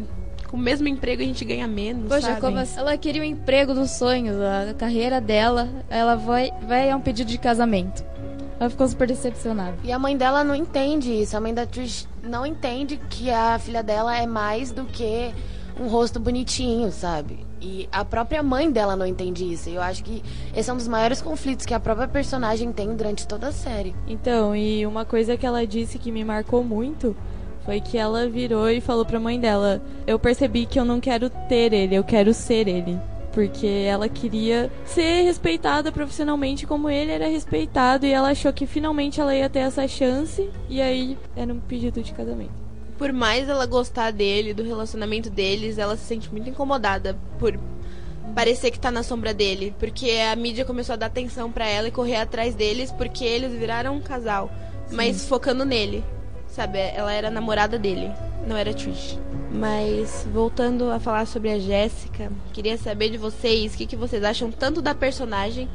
[0.51, 2.41] com o mesmo emprego a gente ganha menos, Poxa, sabe?
[2.41, 2.81] como assim?
[2.81, 7.29] ela queria o emprego dos sonhos, a carreira dela, ela vai, vai a um pedido
[7.29, 8.05] de casamento.
[8.59, 9.77] Ela ficou super decepcionada.
[9.85, 11.35] E a mãe dela não entende isso.
[11.35, 15.33] A mãe da Trish não entende que a filha dela é mais do que
[15.81, 17.47] um rosto bonitinho, sabe?
[17.59, 19.71] E a própria mãe dela não entende isso.
[19.71, 20.23] E eu acho que
[20.55, 23.95] esse é um dos maiores conflitos que a própria personagem tem durante toda a série.
[24.07, 27.17] Então, e uma coisa que ela disse que me marcou muito
[27.65, 31.31] foi que ela virou e falou pra mãe dela: Eu percebi que eu não quero
[31.49, 32.99] ter ele, eu quero ser ele.
[33.33, 39.21] Porque ela queria ser respeitada profissionalmente como ele era respeitado e ela achou que finalmente
[39.21, 40.51] ela ia ter essa chance.
[40.69, 42.51] E aí era um pedido de casamento.
[42.99, 47.59] por mais ela gostar dele, do relacionamento deles, ela se sente muito incomodada por
[48.35, 51.89] parecer que tá na sombra dele, porque a mídia começou a dar atenção pra ela
[51.89, 54.51] e correr atrás deles porque eles viraram um casal,
[54.91, 56.05] mas focando nele.
[56.51, 58.11] Sabe, ela era namorada dele,
[58.47, 59.19] não era Trish.
[59.53, 64.23] Mas voltando a falar sobre a Jéssica, queria saber de vocês o que, que vocês
[64.25, 65.69] acham tanto da personagem,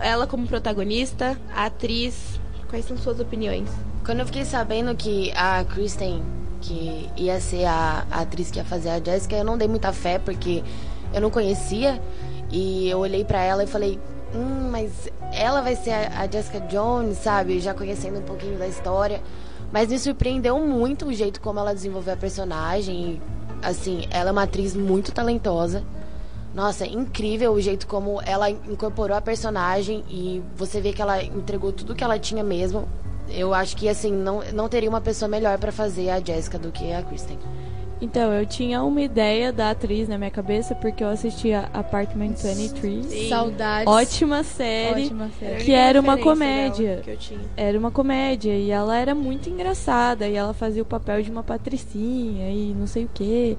[0.00, 3.68] ela como protagonista, a atriz, quais são suas opiniões?
[4.04, 6.22] Quando eu fiquei sabendo que a Kristen,
[6.60, 9.92] que ia ser a, a atriz que ia fazer a Jessica, eu não dei muita
[9.92, 10.62] fé porque
[11.12, 12.00] eu não conhecia.
[12.50, 13.98] E eu olhei pra ela e falei,
[14.34, 17.60] hum, mas ela vai ser a, a Jessica Jones, sabe?
[17.60, 19.20] Já conhecendo um pouquinho da história.
[19.72, 23.20] Mas me surpreendeu muito o jeito como ela desenvolveu a personagem.
[23.62, 25.84] Assim, ela é uma atriz muito talentosa.
[26.54, 31.22] Nossa, é incrível o jeito como ela incorporou a personagem e você vê que ela
[31.22, 32.88] entregou tudo que ela tinha mesmo.
[33.28, 36.72] Eu acho que assim, não, não teria uma pessoa melhor pra fazer a Jessica do
[36.72, 37.38] que a Kristen.
[38.00, 43.04] Então, eu tinha uma ideia da atriz na minha cabeça porque eu assistia Apartment 23.
[43.04, 43.28] Sim.
[43.28, 43.86] Saudades.
[43.86, 45.04] Ótima série.
[45.04, 45.64] Ótima série.
[45.64, 46.92] Que era uma comédia.
[46.92, 47.40] dela Que eu tinha.
[47.56, 51.42] Era uma comédia e ela era muito engraçada e ela fazia o papel de uma
[51.42, 53.58] patricinha e não sei o que.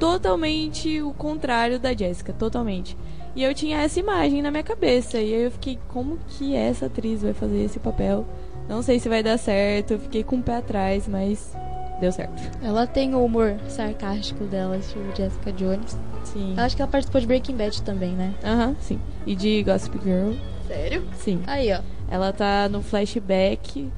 [0.00, 2.96] Totalmente o contrário da Jéssica, totalmente.
[3.36, 6.86] E eu tinha essa imagem na minha cabeça e aí eu fiquei, como que essa
[6.86, 8.26] atriz vai fazer esse papel?
[8.68, 11.54] Não sei se vai dar certo, eu fiquei com o pé atrás, mas
[12.00, 12.42] deu certo.
[12.62, 15.98] Ela tem o humor sarcástico dela, estilo Jessica Jones.
[16.24, 16.54] Sim.
[16.56, 18.34] Acho que ela participou de Breaking Bad também, né?
[18.44, 19.00] Aham, sim.
[19.26, 20.32] E de Gossip Girl,
[20.66, 21.04] Sério?
[21.14, 21.42] sim.
[21.46, 21.80] Aí, ó.
[22.10, 23.90] Ela tá no flashback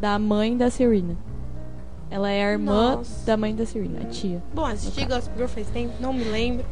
[0.00, 1.16] da mãe da Serena.
[2.10, 3.26] Ela é a irmã Nossa.
[3.26, 4.40] da mãe da Serena, a tia.
[4.54, 6.64] Bom, assisti Gossip Girl faz tempo, não me lembro.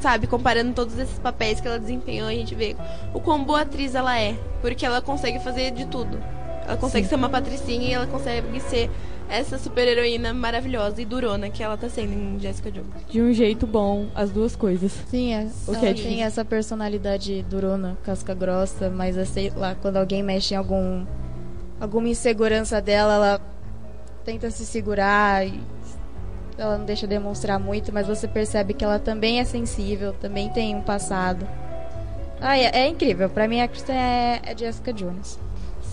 [0.00, 2.76] Sabe, comparando todos esses papéis que ela desempenhou, a gente vê
[3.12, 4.36] o quão boa atriz ela é.
[4.60, 6.18] Porque ela consegue fazer de tudo.
[6.64, 8.88] Ela consegue ser uma patricinha e ela consegue ser
[9.28, 12.88] essa super heroína maravilhosa e durona que ela tá sendo em Jessica Jones.
[13.08, 14.92] De um jeito bom, as duas coisas.
[15.08, 15.46] Sim, é.
[15.66, 19.96] O ela que é tem essa personalidade durona, casca grossa, mas é, sei lá, quando
[19.96, 21.04] alguém mexe em algum
[21.80, 23.40] alguma insegurança dela, ela
[24.24, 25.60] tenta se segurar e
[26.56, 30.74] ela não deixa demonstrar muito, mas você percebe que ela também é sensível, também tem
[30.74, 31.46] um passado.
[32.40, 33.28] Ah, é, é incrível.
[33.28, 35.38] Pra mim a Kristen é, é Jessica Jones.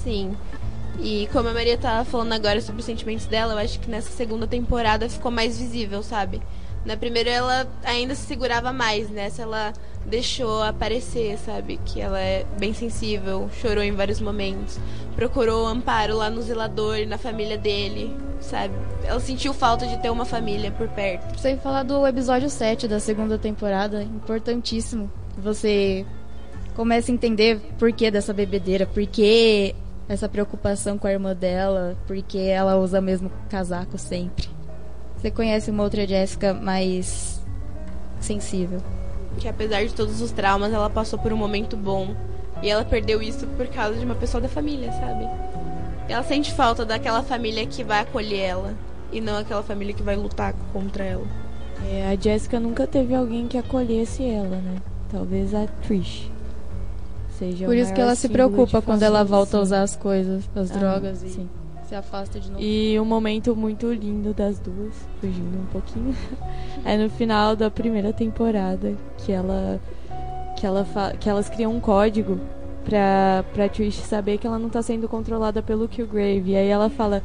[0.04, 0.36] Sim.
[1.00, 4.12] E como a Maria tava falando agora sobre os sentimentos dela, eu acho que nessa
[4.12, 6.42] segunda temporada ficou mais visível, sabe?
[6.86, 9.74] Na primeira ela ainda se segurava mais, nessa ela
[10.06, 11.80] deixou aparecer, sabe?
[11.84, 14.80] Que ela é bem sensível, chorou em vários momentos,
[15.16, 18.76] procurou amparo lá no zelador, na família dele, sabe?
[19.04, 21.40] Ela sentiu falta de ter uma família por perto.
[21.40, 25.12] Sem falar do episódio 7 da segunda temporada, importantíssimo.
[25.40, 26.06] Você
[26.76, 29.74] começa a entender por que dessa bebedeira, por que
[30.08, 34.48] essa preocupação com a irmã dela, por que ela usa o mesmo casaco sempre.
[35.18, 37.42] Você conhece uma outra Jéssica mais
[38.20, 38.82] sensível.
[39.40, 42.16] Que apesar de todos os traumas, ela passou por um momento bom.
[42.62, 45.28] E ela perdeu isso por causa de uma pessoa da família, sabe?
[46.08, 48.74] Ela sente falta daquela família que vai acolher ela.
[49.12, 51.26] E não aquela família que vai lutar contra ela.
[51.92, 54.78] É, a Jessica nunca teve alguém que acolhesse ela, né?
[55.12, 56.32] Talvez a Trish.
[57.38, 60.72] Seja Por isso que ela se preocupa quando ela volta a usar as coisas, as
[60.72, 61.50] Ah, drogas e sim.
[61.88, 62.64] se afasta de novo.
[62.64, 66.16] E um momento muito lindo das duas, fugindo um pouquinho,
[66.86, 69.80] é no final da primeira temporada que ela
[70.56, 70.86] que ela
[71.20, 72.40] que elas criam um código
[72.86, 76.52] pra, pra Trish saber que ela não tá sendo controlada pelo Killgrave.
[76.52, 77.22] E aí ela fala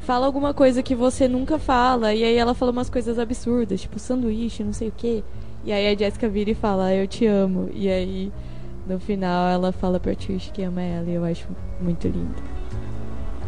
[0.00, 3.98] fala alguma coisa que você nunca fala e aí ela fala umas coisas absurdas, tipo
[3.98, 5.22] sanduíche, não sei o quê.
[5.62, 7.68] E aí a Jessica vira e fala: "Eu te amo".
[7.74, 8.32] E aí
[8.90, 11.46] no final ela fala pra Trish que ama ela e eu acho
[11.80, 12.42] muito lindo.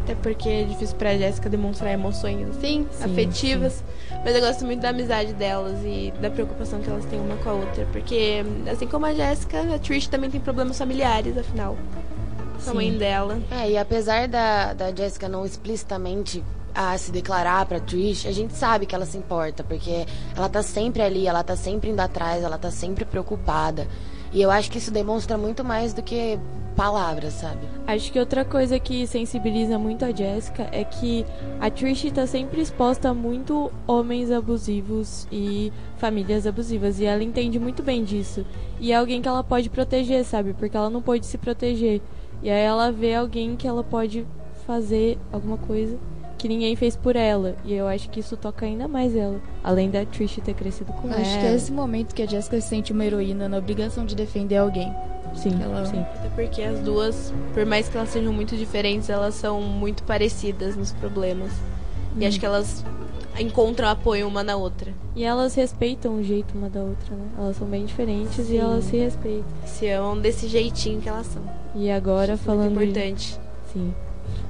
[0.04, 3.84] Até porque é difícil pra Jéssica demonstrar emoções assim, Sim, afetivas.
[4.24, 7.50] Mas eu gosto muito da amizade delas e da preocupação que elas têm uma com
[7.50, 7.86] a outra.
[7.92, 11.76] Porque, assim como a Jéssica, a Trish também tem problemas familiares, afinal.
[12.56, 12.74] A Sim.
[12.74, 13.40] mãe dela.
[13.50, 16.42] É, e apesar da, da Jessica não explicitamente
[16.74, 20.04] a se declarar pra Trish, a gente sabe que ela se importa, porque
[20.36, 23.86] ela tá sempre ali, ela tá sempre indo atrás, ela tá sempre preocupada.
[24.32, 26.38] E eu acho que isso demonstra muito mais do que
[26.74, 27.60] palavras, sabe?
[27.86, 31.26] Acho que outra coisa que sensibiliza muito a Jessica é que
[31.60, 36.98] a Trish tá sempre exposta a muito homens abusivos e famílias abusivas.
[36.98, 38.44] E ela entende muito bem disso.
[38.80, 40.54] E é alguém que ela pode proteger, sabe?
[40.54, 42.00] Porque ela não pode se proteger.
[42.42, 44.26] E aí ela vê alguém que ela pode
[44.66, 45.98] fazer alguma coisa
[46.42, 47.54] que ninguém fez por ela.
[47.64, 49.40] E eu acho que isso toca ainda mais ela.
[49.62, 51.20] Além da Trish ter crescido com ela.
[51.20, 54.16] Acho que é esse momento que a Jessica se sente uma heroína na obrigação de
[54.16, 54.92] defender alguém.
[55.36, 56.00] Sim, ela- sim.
[56.00, 60.74] Até porque as duas, por mais que elas sejam muito diferentes, elas são muito parecidas
[60.76, 61.52] nos problemas.
[62.18, 62.84] E acho que elas
[63.38, 64.92] encontram apoio uma na outra.
[65.14, 67.24] E elas respeitam o jeito uma da outra, né?
[67.38, 68.54] Elas são bem diferentes Sim.
[68.54, 69.44] e elas se respeitam.
[69.64, 71.42] Se amam desse jeitinho que elas são.
[71.76, 73.38] E agora Muito falando de, importante.
[73.72, 73.94] sim.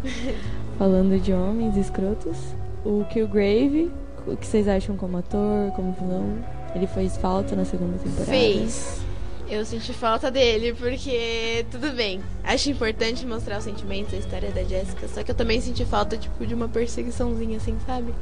[0.79, 2.37] falando de homens escrotos,
[2.85, 3.91] o Killgrave,
[4.27, 6.39] o que vocês acham como ator, como vilão?
[6.75, 8.31] Ele fez falta na segunda temporada?
[8.31, 9.01] Fez.
[9.49, 12.23] Eu senti falta dele, porque tudo bem.
[12.43, 15.07] Acho importante mostrar os sentimentos, a história da Jéssica.
[15.09, 18.15] Só que eu também senti falta, tipo, de uma perseguiçãozinha, assim, sabe?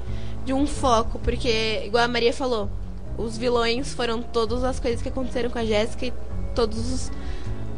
[0.45, 2.69] De um foco, porque, igual a Maria falou,
[3.17, 6.13] os vilões foram todas as coisas que aconteceram com a Jéssica e
[6.55, 7.13] todos os.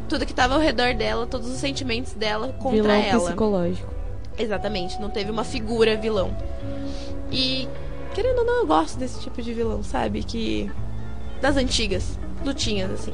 [0.09, 3.25] Tudo que tava ao redor dela, todos os sentimentos dela contra vilão ela.
[3.25, 4.02] psicológico.
[4.37, 6.35] Exatamente, não teve uma figura vilão.
[7.31, 7.67] E,
[8.13, 10.23] querendo ou não, eu gosto desse tipo de vilão, sabe?
[10.23, 10.71] Que.
[11.41, 13.13] Das antigas, lutinhas, assim.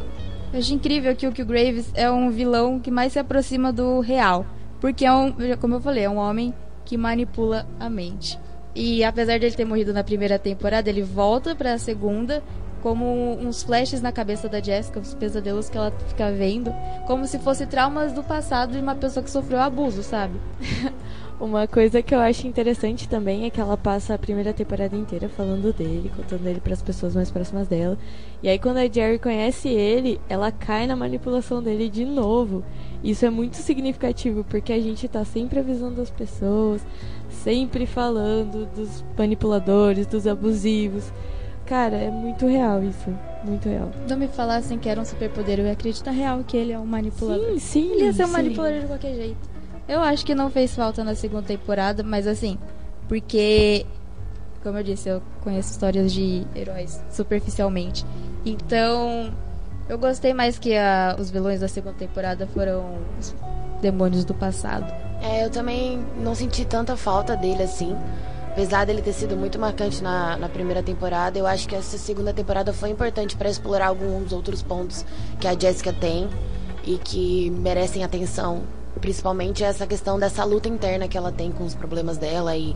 [0.53, 4.45] Eu acho incrível que o Killgraves é um vilão que mais se aproxima do real.
[4.79, 6.53] Porque é um, como eu falei, é um homem
[6.85, 8.39] que manipula a mente.
[8.73, 12.43] E apesar de ele ter morrido na primeira temporada, ele volta pra segunda
[12.81, 16.73] como uns flashes na cabeça da Jessica, os pesadelos que ela fica vendo,
[17.05, 20.39] como se fosse traumas do passado de uma pessoa que sofreu abuso, sabe?
[21.39, 25.29] Uma coisa que eu acho interessante também é que ela passa a primeira temporada inteira
[25.29, 27.97] falando dele, contando ele para as pessoas mais próximas dela.
[28.43, 32.61] E aí quando a Jerry conhece ele, ela cai na manipulação dele de novo.
[33.01, 36.85] Isso é muito significativo porque a gente tá sempre avisando as pessoas,
[37.29, 41.09] sempre falando dos manipuladores, dos abusivos.
[41.69, 43.91] Cara, é muito real isso, muito real.
[44.09, 46.85] Não me falassem que era um superpoder, eu ia acreditar real que ele é um
[46.85, 47.45] manipulador.
[47.51, 47.91] Sim, sim.
[47.91, 48.33] Ele ia ser um sim.
[48.33, 49.37] manipulador de qualquer jeito.
[49.87, 52.57] Eu acho que não fez falta na segunda temporada, mas assim,
[53.07, 53.85] porque,
[54.63, 58.03] como eu disse, eu conheço histórias de heróis superficialmente.
[58.43, 59.31] Então,
[59.87, 63.35] eu gostei mais que a- os vilões da segunda temporada foram os
[63.79, 64.91] demônios do passado.
[65.21, 67.95] É, eu também não senti tanta falta dele assim.
[68.59, 72.33] Apesar dele ter sido muito marcante na, na primeira temporada, eu acho que essa segunda
[72.33, 75.05] temporada foi importante para explorar alguns outros pontos
[75.39, 76.27] que a Jessica tem
[76.83, 78.63] e que merecem atenção.
[78.99, 82.75] Principalmente essa questão dessa luta interna que ela tem com os problemas dela e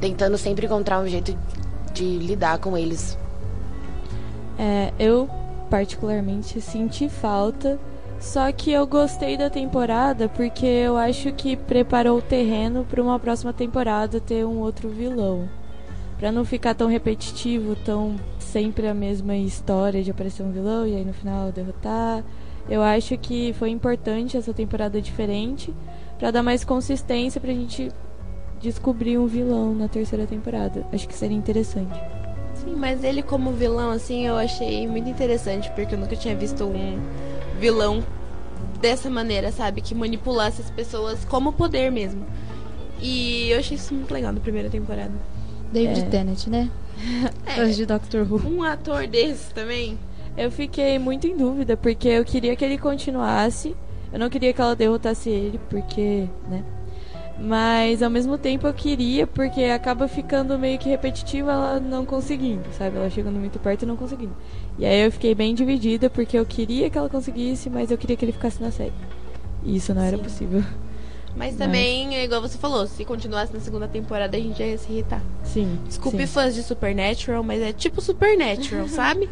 [0.00, 1.38] tentando sempre encontrar um jeito
[1.92, 3.16] de lidar com eles.
[4.58, 5.30] É, eu
[5.70, 7.78] particularmente senti falta,
[8.22, 13.18] só que eu gostei da temporada porque eu acho que preparou o terreno para uma
[13.18, 15.48] próxima temporada ter um outro vilão.
[16.20, 20.94] Pra não ficar tão repetitivo, tão sempre a mesma história de aparecer um vilão e
[20.94, 22.22] aí no final derrotar.
[22.68, 25.74] Eu acho que foi importante essa temporada diferente
[26.16, 27.90] pra dar mais consistência pra gente
[28.60, 30.86] descobrir um vilão na terceira temporada.
[30.92, 32.00] Acho que seria interessante.
[32.54, 36.62] Sim, mas ele como vilão, assim, eu achei muito interessante, porque eu nunca tinha visto
[36.62, 37.00] um
[37.62, 38.02] vilão
[38.80, 39.80] dessa maneira, sabe?
[39.80, 42.26] Que manipulasse as pessoas como poder mesmo.
[43.00, 45.12] E eu achei isso muito legal na primeira temporada.
[45.72, 46.08] David É.
[46.08, 46.68] Tennant, né?
[47.46, 47.64] É.
[47.66, 48.42] De Doctor Who.
[48.46, 49.96] Um ator desse também.
[50.36, 53.76] Eu fiquei muito em dúvida, porque eu queria que ele continuasse.
[54.12, 56.64] Eu não queria que ela derrotasse ele, porque, né?
[57.44, 62.62] Mas ao mesmo tempo eu queria, porque acaba ficando meio que repetitivo ela não conseguindo,
[62.78, 62.96] sabe?
[62.96, 64.32] Ela chegando muito perto e não conseguindo.
[64.78, 68.16] E aí eu fiquei bem dividida, porque eu queria que ela conseguisse, mas eu queria
[68.16, 68.92] que ele ficasse na série.
[69.64, 70.22] E isso não era Sim.
[70.22, 70.62] possível.
[71.34, 74.92] Mas também, é igual você falou, se continuasse na segunda temporada, a gente ia se
[74.92, 75.22] irritar.
[75.42, 75.78] Sim.
[75.88, 76.26] Desculpe sim.
[76.26, 79.28] fãs de Supernatural, mas é tipo Supernatural, sabe?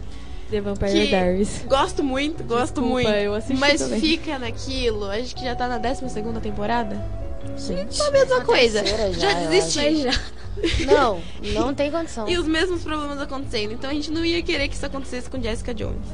[0.51, 1.65] The Vampire que- Diaries.
[1.69, 3.09] Gosto muito, gosto Desculpa, muito.
[3.09, 4.01] eu assisti mas também.
[4.01, 5.05] fica naquilo.
[5.11, 6.97] Acho que já tá na 12 segunda temporada.
[7.67, 8.03] Gente.
[8.03, 8.85] A mesma coisa.
[8.85, 10.07] Já, já, desisti.
[10.85, 11.23] Não,
[11.55, 12.29] não tem condição.
[12.29, 13.73] E os mesmos problemas acontecendo.
[13.73, 16.07] Então a gente não ia querer que isso acontecesse com Jessica Jones.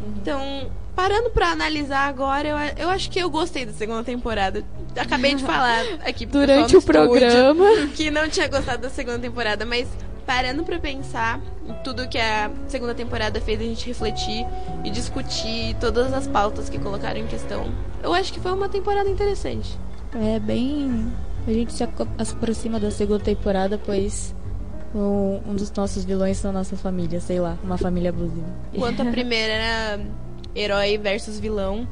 [0.00, 0.14] Uhum.
[0.16, 4.64] Então, parando pra analisar agora, eu, eu acho que eu gostei da segunda temporada.
[4.96, 7.66] Acabei de falar aqui pro Durante o programa.
[7.94, 9.88] que não tinha gostado da segunda temporada, mas
[10.26, 14.46] parando pra pensar em tudo que a segunda temporada fez a gente refletir
[14.84, 17.72] e discutir todas as pautas que colocaram em questão,
[18.02, 19.76] eu acho que foi uma temporada interessante.
[20.14, 21.12] É bem.
[21.46, 24.34] A gente se aproxima da segunda temporada, pois
[24.94, 28.46] um, um dos nossos vilões são nossa família, sei lá, uma família abusiva.
[28.72, 30.00] Enquanto a primeira era
[30.54, 31.86] herói versus vilão,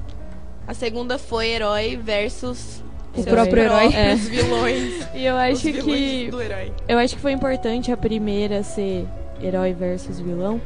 [0.66, 2.82] a segunda foi herói versus
[3.16, 3.88] O próprio herói.
[3.90, 4.14] próprios É.
[4.28, 5.06] vilões.
[5.14, 6.72] E eu Os acho vilões que do herói.
[6.86, 9.06] Eu acho que foi importante a primeira ser
[9.40, 10.60] herói versus vilão,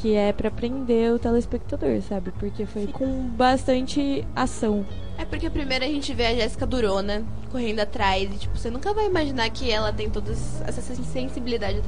[0.00, 2.30] que é pra prender o telespectador, sabe?
[2.38, 4.84] Porque foi com bastante ação.
[5.18, 8.70] É porque a primeira a gente vê a Jéssica Durona correndo atrás e, tipo, você
[8.70, 11.82] nunca vai imaginar que ela tem toda essa sensibilidade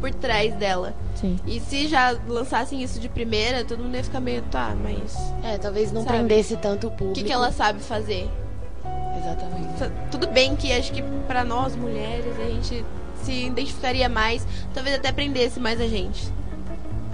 [0.00, 0.94] por trás dela.
[1.14, 1.38] Sim.
[1.46, 5.56] E se já lançassem isso de primeira, todo mundo ia ficar meio, tá, mas É,
[5.56, 6.18] talvez não Sabe?
[6.18, 7.14] prendesse tanto o o público.
[7.14, 8.28] que, que ela sabe fazer?
[9.18, 9.92] Exatamente.
[10.10, 12.84] Tudo bem que acho que pra nós mulheres a gente
[13.22, 16.30] se identificaria mais, talvez até prendesse mais a gente.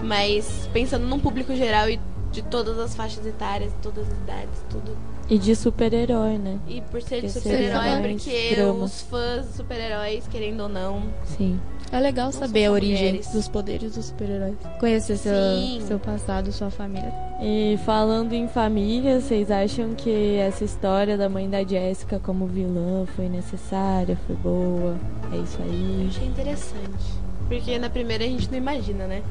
[0.03, 1.99] Mas pensando num público geral e
[2.31, 4.97] de todas as faixas etárias, todas as idades, tudo.
[5.29, 6.59] E de super-herói, né?
[6.67, 8.83] E por ser de Porque super-herói, seria é porque drama.
[8.85, 11.59] os fãs de super-heróis, querendo ou não, Sim.
[11.91, 13.31] É legal saber a origem mulheres.
[13.31, 14.55] dos poderes dos super-heróis.
[14.79, 15.81] Conhecer seu, Sim.
[15.87, 17.13] seu passado, sua família.
[17.41, 23.05] E falando em família, vocês acham que essa história da mãe da Jéssica como vilã
[23.15, 24.95] foi necessária, foi boa?
[25.31, 26.07] É isso eu aí.
[26.09, 27.05] achei interessante.
[27.47, 29.21] Porque na primeira a gente não imagina, né?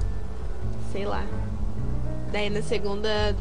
[0.94, 1.26] Sei lá.
[2.30, 3.34] Daí na segunda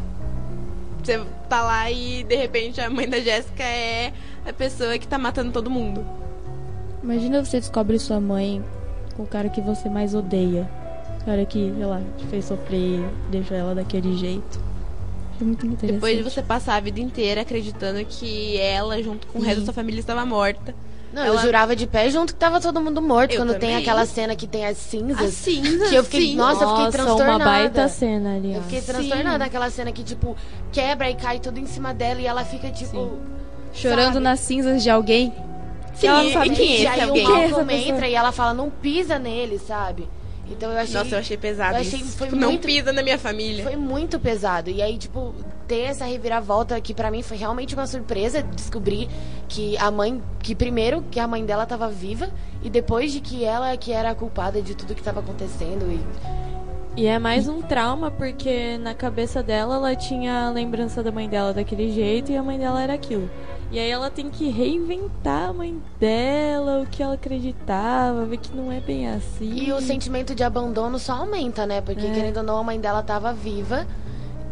[1.03, 4.11] você tá lá e de repente a mãe da Jéssica é
[4.43, 6.03] a pessoa que tá matando todo mundo.
[7.03, 8.63] Imagina você descobre sua mãe
[9.15, 10.67] com o cara que você mais odeia.
[11.21, 14.59] O cara que, sei lá, te fez sofrer, deixou ela daquele jeito.
[15.35, 15.93] Achei muito interessante.
[15.93, 19.65] Depois de você passar a vida inteira acreditando que ela, junto com o resto da
[19.65, 20.73] sua família, estava morta.
[21.13, 23.31] Não, Ela- eu jurava de pé junto que tava todo mundo morto.
[23.33, 23.75] Eu quando tem também.
[23.75, 25.21] aquela cena que tem as cinzas.
[25.27, 26.35] As cinzas, Que eu fiquei- sim.
[26.35, 27.37] nossa, eu fiquei Nossa, transtornada.
[27.37, 28.63] uma baita cena, Eu aliás.
[28.63, 28.85] fiquei Sim.
[28.87, 30.35] transtornada naquela cena que, tipo,
[30.71, 33.19] quebra e cai tudo em cima dela e ela fica, tipo.
[33.73, 34.19] Chorando sabe?
[34.21, 35.33] nas cinzas de alguém.
[35.95, 37.27] Sim, Ela não e sabe quem é E esse aí alguém?
[37.27, 37.89] o é essa Malcolm pessoa?
[37.95, 40.09] entra e ela fala, não pisa nele, sabe?
[40.49, 40.95] Então eu achei.
[40.95, 43.63] Nossa, eu achei pesado eu achei- foi Tipo, não muito- pisa na minha família.
[43.63, 44.69] Foi muito pesado.
[44.71, 45.33] E aí, tipo,
[45.67, 49.09] ter essa reviravolta que pra mim foi realmente uma surpresa descobrir
[49.47, 50.21] que a mãe.
[50.41, 52.29] Que primeiro que a mãe dela tava viva
[52.61, 55.85] e depois de que ela que era a culpada de tudo que tava acontecendo.
[55.91, 55.99] E
[57.01, 61.27] E é mais um trauma porque na cabeça dela ela tinha a lembrança da mãe
[61.27, 63.27] dela daquele jeito e a mãe dela era aquilo.
[63.71, 68.55] E aí ela tem que reinventar a mãe dela, o que ela acreditava, ver que
[68.55, 69.51] não é bem assim.
[69.55, 71.81] E o sentimento de abandono só aumenta, né?
[71.81, 72.11] Porque, É.
[72.11, 73.87] querendo ou não, a mãe dela tava viva,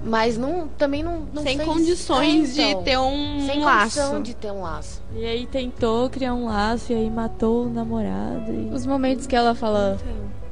[0.03, 3.99] mas não, também não, não Sem fez- condições É, então, de ter um Sem laço.
[3.99, 5.01] condição de ter um laço.
[5.15, 8.51] E aí tentou criar um laço e aí matou o namorado.
[8.51, 8.69] E...
[8.73, 9.97] Os momentos que ela fala,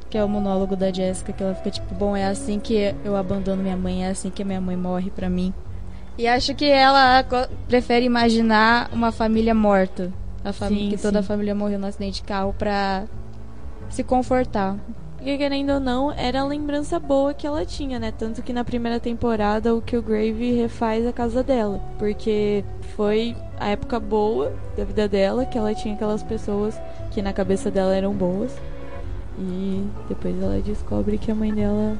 [0.08, 3.16] que é o monólogo da Jessica, que ela fica tipo, bom, é assim que eu
[3.16, 5.52] abandono minha mãe, é assim que minha mãe morre pra mim.
[6.18, 7.24] E acho que ela
[7.66, 10.12] prefere imaginar uma família morta.
[10.44, 11.28] A família Sim, que toda a sim.
[11.28, 13.04] família morreu no acidente de carro pra
[13.88, 14.76] se confortar.
[15.20, 18.10] Porque querendo ou não, era a lembrança boa que ela tinha, né?
[18.10, 21.78] Tanto que na primeira temporada o Killgrave refaz a casa dela.
[21.98, 22.64] Porque
[22.96, 27.70] foi a época boa da vida dela, que ela tinha aquelas pessoas que na cabeça
[27.70, 28.56] dela eram boas.
[29.38, 31.98] E depois ela descobre que a mãe dela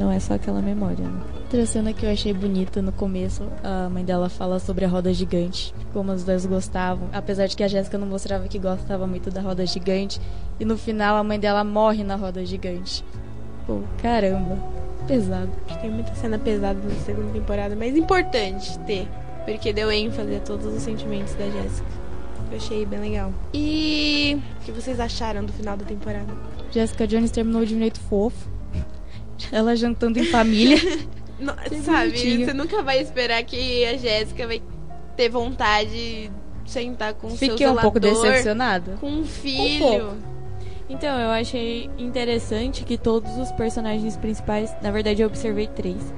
[0.00, 1.20] não é só aquela memória, né?
[1.42, 5.12] Outra cena que eu achei bonita no começo, a mãe dela fala sobre a roda
[5.12, 9.30] gigante, como os dois gostavam, apesar de que a Jéssica não mostrava que gostava muito
[9.30, 10.18] da roda gigante,
[10.58, 13.04] e no final a mãe dela morre na roda gigante.
[13.66, 14.58] Pô, caramba,
[15.06, 15.50] pesado.
[15.66, 19.06] Acho que Tem muita cena pesada na segunda temporada, mas importante ter.
[19.44, 21.88] Porque deu ênfase a todos os sentimentos da Jéssica.
[22.50, 23.34] Eu achei bem legal.
[23.52, 26.32] E o que vocês acharam do final da temporada?
[26.70, 28.48] Jessica Jones terminou de um jeito fofo.
[29.52, 30.78] Ela jantando em família.
[31.40, 32.44] Não, sabe, bonitinho.
[32.44, 34.60] você nunca vai esperar que a Jéssica vai
[35.16, 36.30] ter vontade de
[36.66, 38.98] sentar com o seu Fiquei um pouco decepcionada.
[39.00, 40.16] com um filho.
[40.88, 46.12] Então, eu achei interessante que todos os personagens principais, na verdade eu observei três,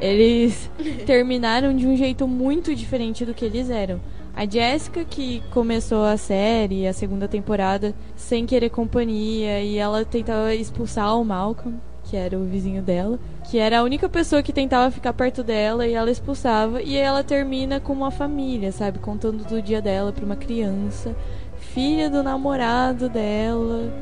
[0.00, 0.70] eles
[1.06, 4.00] terminaram de um jeito muito diferente do que eles eram.
[4.34, 10.54] A Jessica, que começou a série, a segunda temporada, sem querer companhia, e ela tentava
[10.54, 13.18] expulsar o Malcolm, que era o vizinho dela,
[13.50, 17.02] que era a única pessoa que tentava ficar perto dela e ela expulsava, e aí
[17.02, 18.98] ela termina com uma família, sabe?
[18.98, 21.14] Contando do dia dela pra uma criança,
[21.58, 23.92] filha do namorado dela,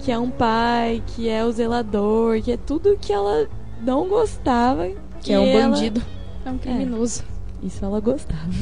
[0.00, 3.46] que é um pai, que é o zelador, que é tudo que ela
[3.80, 4.88] não gostava.
[5.20, 6.02] Que é um ela- bandido.
[6.44, 7.22] É um criminoso.
[7.62, 8.42] Isso ela gostava.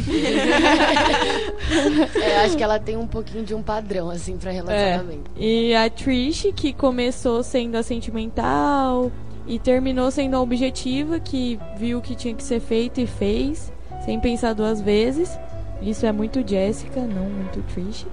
[2.21, 5.31] É, eu acho que ela tem um pouquinho de um padrão, assim, pra relacionamento.
[5.37, 9.11] E a Trish, que começou sendo a sentimental
[9.47, 13.73] e terminou sendo a objetiva, que viu o que tinha que ser feito e fez,
[14.05, 15.39] sem pensar duas vezes.
[15.81, 18.07] Isso é muito Jessica, não muito Trish.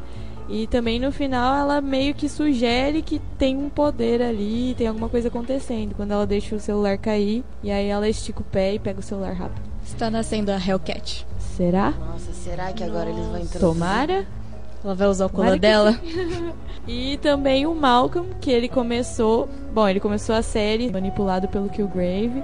[0.50, 5.10] E também no final ela meio que sugere que tem um poder ali, tem alguma
[5.10, 5.94] coisa acontecendo.
[5.96, 9.04] Quando ela deixa o celular cair, e aí ela estica o pé e pega o
[9.04, 9.77] celular rápido.
[9.88, 11.26] Está nascendo a Hellcat.
[11.40, 11.92] Será?
[11.92, 13.60] Nossa, será que agora eles vão introduzir?
[13.60, 14.28] Tomara.
[14.84, 16.00] Ela vai usar o colar que dela.
[16.88, 19.50] E também o Malcolm, que ele começou.
[19.74, 22.42] Bom, ele começou a série manipulado pelo Killgrave.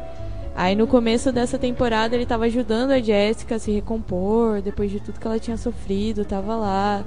[0.54, 5.00] Aí no começo dessa temporada ele tava ajudando a Jessica a se recompor, depois de
[5.00, 7.06] tudo que ela tinha sofrido, tava lá.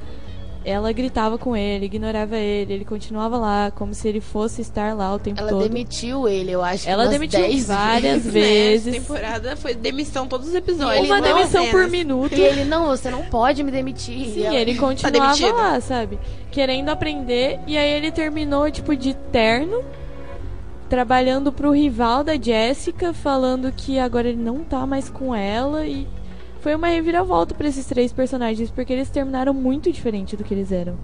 [0.69, 5.15] Ela gritava com ele, ignorava ele, ele continuava lá, como se ele fosse estar lá
[5.15, 5.63] o tempo Ela todo.
[5.63, 8.33] demitiu ele, eu acho que Ela umas demitiu 10 várias vezes.
[8.33, 8.87] vezes.
[8.89, 11.07] Essa temporada foi demissão todos os episódios.
[11.07, 12.35] Uma demissão por minuto.
[12.35, 14.27] E ele, não, você não pode me demitir.
[14.27, 15.57] Sim, E ela- ele continuava demitido.
[15.57, 16.19] lá, sabe?
[16.51, 17.61] Querendo aprender.
[17.65, 19.85] E aí ele terminou, tipo, de terno,
[20.89, 25.87] trabalhando pro rival da Jessica, falando que agora ele não tá mais com ela.
[25.87, 26.07] E
[26.67, 30.73] foi uma reviravolta pra esses três personagens, porque eles terminaram muito diferente do que eles
[30.73, 30.97] eram.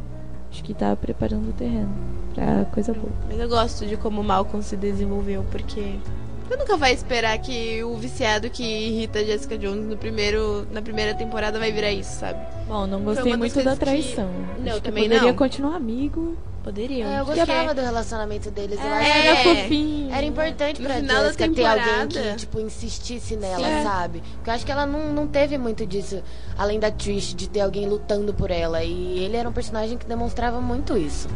[0.51, 1.89] Acho que tá preparando o terreno
[2.35, 3.13] pra coisa boa.
[3.29, 6.01] Mas eu gosto de como o Malcolm se desenvolveu, porque
[6.49, 10.83] você nunca vai esperar que o viciado que irrita a Jessica Jones no primeiro, na
[10.83, 12.41] primeira temporada vai virar isso, sabe?
[12.67, 14.29] Bom, não gostei muito da coisas que- traição.
[14.59, 15.37] Não, Acho que também poderia não.
[15.39, 16.37] continuar amigo.
[16.63, 17.11] Poderiam.
[17.11, 18.79] É, eu Porque gostava do relacionamento deles.
[18.81, 20.15] Eu acho É, que Era fofinho.
[20.15, 23.83] era importante No pra Jessica ter alguém que, tipo, insistisse nela, Sim.
[23.83, 24.23] sabe?
[24.37, 26.23] Porque eu acho que ela não, não teve muito disso,
[26.57, 28.83] além da Trish, de ter alguém lutando por ela.
[28.85, 31.29] E ele era um personagem que demonstrava muito isso.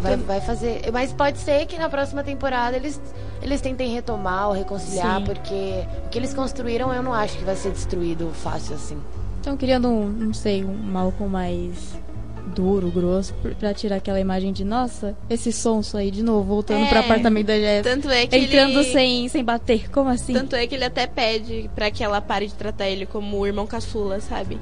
[0.00, 0.82] Vai, vai fazer.
[0.92, 3.00] Mas pode ser que na próxima temporada eles,
[3.42, 5.24] eles tentem retomar ou reconciliar, Sim.
[5.24, 8.98] porque o que eles construíram eu não acho que vai ser destruído fácil assim.
[9.38, 11.98] Estão criando um, não sei, um Malcolm mais
[12.46, 16.88] duro, grosso, pra tirar aquela imagem de, nossa, esse sonso aí de novo, voltando É.
[16.88, 17.90] pro apartamento da Jéssica.
[17.90, 18.92] Tanto é que Entrando ele...
[18.92, 20.32] sem, sem bater, como assim?
[20.34, 23.46] Tanto é que ele até pede pra que ela pare de tratar ele como o
[23.46, 24.58] irmão caçula, sabe?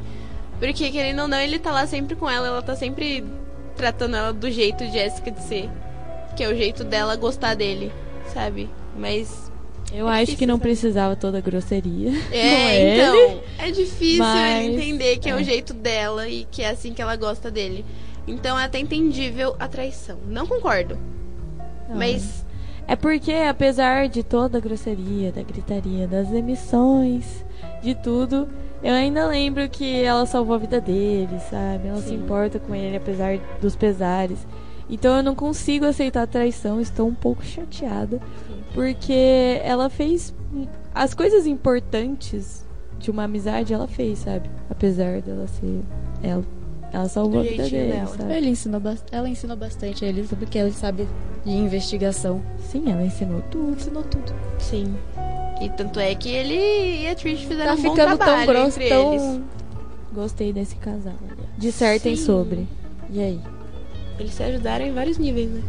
[0.58, 3.24] Porque, querendo ou não, ele tá lá sempre com ela, ela tá sempre
[3.76, 5.68] tratando ela do jeito Jéssica de ser.
[6.36, 7.92] Que é o jeito dela gostar dele,
[8.32, 8.70] sabe?
[8.96, 9.51] Mas.
[9.92, 12.10] Eu É acho que não precisava toda a grosseria.
[12.30, 13.00] É, ele.
[13.02, 13.40] então.
[13.58, 15.32] É difícil Mas- ele entender que é.
[15.32, 15.36] é.
[15.36, 17.84] o jeito dela e que é assim que ela gosta dele.
[18.26, 20.18] Então é até entendível a traição.
[20.26, 20.96] Não concordo.
[21.88, 22.44] Não, Mas.
[22.86, 27.44] É porque, apesar de toda a grosseria, da gritaria, das emissões,
[27.82, 28.48] de tudo,
[28.82, 31.88] eu ainda lembro que ela salvou a vida dele, sabe?
[31.88, 32.16] Ela se Sim.
[32.16, 34.38] importa com ele, apesar dos pesares.
[34.90, 38.20] Então eu não consigo aceitar a traição, estou um pouco chateada.
[38.74, 40.34] Porque ela fez
[40.94, 42.64] as coisas importantes
[42.98, 44.48] de uma amizade, ela fez, sabe?
[44.70, 45.80] Apesar dela ser
[46.22, 46.44] ela.
[46.92, 48.06] Ela salvou a vida dele, dela.
[48.06, 48.32] sabe?
[48.34, 51.08] Ele ensinou ela ensinou bastante a ele sobre o que ela sabe
[51.44, 52.42] de investigação.
[52.58, 53.72] Sim, ela ensinou tudo.
[53.76, 54.34] Ensinou tudo.
[54.58, 54.94] Sim.
[55.60, 58.54] E tanto é que ele e a Trish fizeram Tá um bom ficando trabalho tão
[58.54, 59.14] grosso, entre tão.
[59.14, 59.40] eles.
[60.12, 61.14] Gostei desse casal.
[61.56, 62.24] Dissertem Sim.
[62.26, 62.68] sobre.
[63.10, 63.40] E aí?
[64.18, 65.62] Eles se ajudaram em vários níveis, né?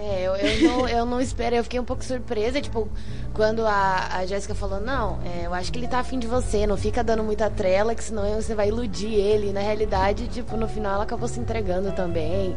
[0.00, 2.88] É, eu, eu, não, eu não espero, eu fiquei um pouco surpresa, tipo,
[3.34, 6.66] quando a, a Jéssica falou, não, é, eu acho que ele tá afim de você,
[6.66, 9.50] não fica dando muita trela, que senão você vai iludir ele.
[9.50, 12.56] E, na realidade, tipo, no final ela acabou se entregando também.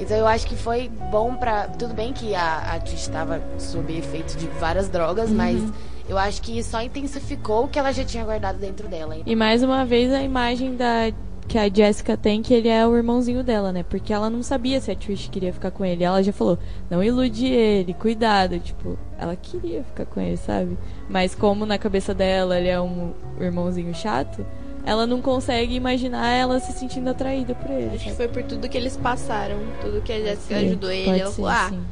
[0.00, 1.68] Então eu acho que foi bom pra.
[1.68, 5.62] Tudo bem que a, a Trish estava sob efeito de várias drogas, mas
[6.08, 9.16] eu acho que só intensificou o que ela já tinha guardado dentro dela.
[9.24, 11.12] E mais uma vez a imagem da
[11.52, 13.82] que a Jessica tem que ele é o irmãozinho dela, né?
[13.82, 16.02] Porque ela não sabia se a Trish queria ficar com ele.
[16.02, 20.78] Ela já falou: "Não ilude ele, cuidado", tipo, ela queria ficar com ele, sabe?
[21.10, 24.46] Mas como na cabeça dela ele é um irmãozinho chato,
[24.86, 27.96] ela não consegue imaginar ela se sentindo atraída por ele.
[27.96, 28.16] Acho que sabe?
[28.16, 31.20] foi por tudo que eles passaram, tudo que a Jessica Sim, ajudou ele.
[31.20, 31.84] Ela falou, ah, sim.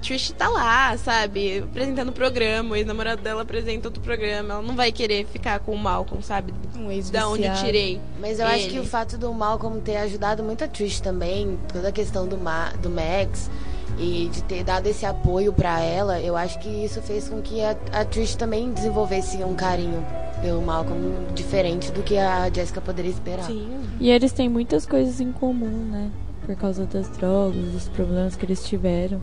[0.00, 1.58] Trish tá lá, sabe?
[1.58, 4.54] Apresentando o programa, o ex-namorado dela apresenta outro programa.
[4.54, 6.52] Ela não vai querer ficar com o Malcolm, sabe?
[6.76, 8.00] Um ex Da onde eu tirei.
[8.20, 8.70] Mas eu acho ele.
[8.70, 12.36] que o fato do Malcolm ter ajudado muito a Trish também, toda a questão do,
[12.36, 13.50] Ma do Max
[13.98, 17.62] e de ter dado esse apoio pra ela, eu acho que isso fez com que
[17.62, 20.04] a, a Trish também desenvolvesse um carinho
[20.40, 23.44] pelo Malcolm diferente do que a Jessica poderia esperar.
[23.44, 23.68] Sim.
[24.00, 26.10] E eles têm muitas coisas em comum, né?
[26.46, 29.20] Por causa das drogas, dos problemas que eles tiveram.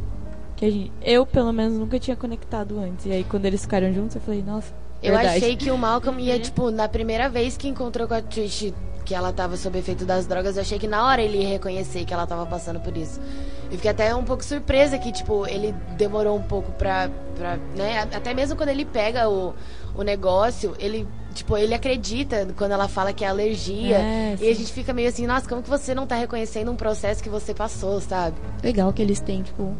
[0.58, 3.06] Que a gente- eu, pelo menos, nunca tinha conectado antes.
[3.06, 5.38] E aí, quando eles ficaram juntos, eu falei, nossa, Eu verdade.
[5.38, 8.74] achei que o Malcolm ia, tipo, na primeira vez que encontrou com a Trish,
[9.06, 12.04] que ela tava sob efeito das drogas, eu achei que na hora ele ia reconhecer
[12.04, 13.22] que ela tava passando por isso.
[13.70, 18.00] Eu fiquei até um pouco surpresa que, tipo, ele demorou um pouco pra, pra né?
[18.12, 19.54] Até mesmo quando ele pega o,
[19.96, 23.98] o negócio, ele, tipo, ele acredita quando ela fala que é alergia.
[23.98, 24.50] É, e sim.
[24.50, 27.30] a gente fica meio assim, nossa, como que você não tá reconhecendo um processo que
[27.30, 28.36] você passou, sabe?
[28.64, 29.76] Legal que eles têm, tipo,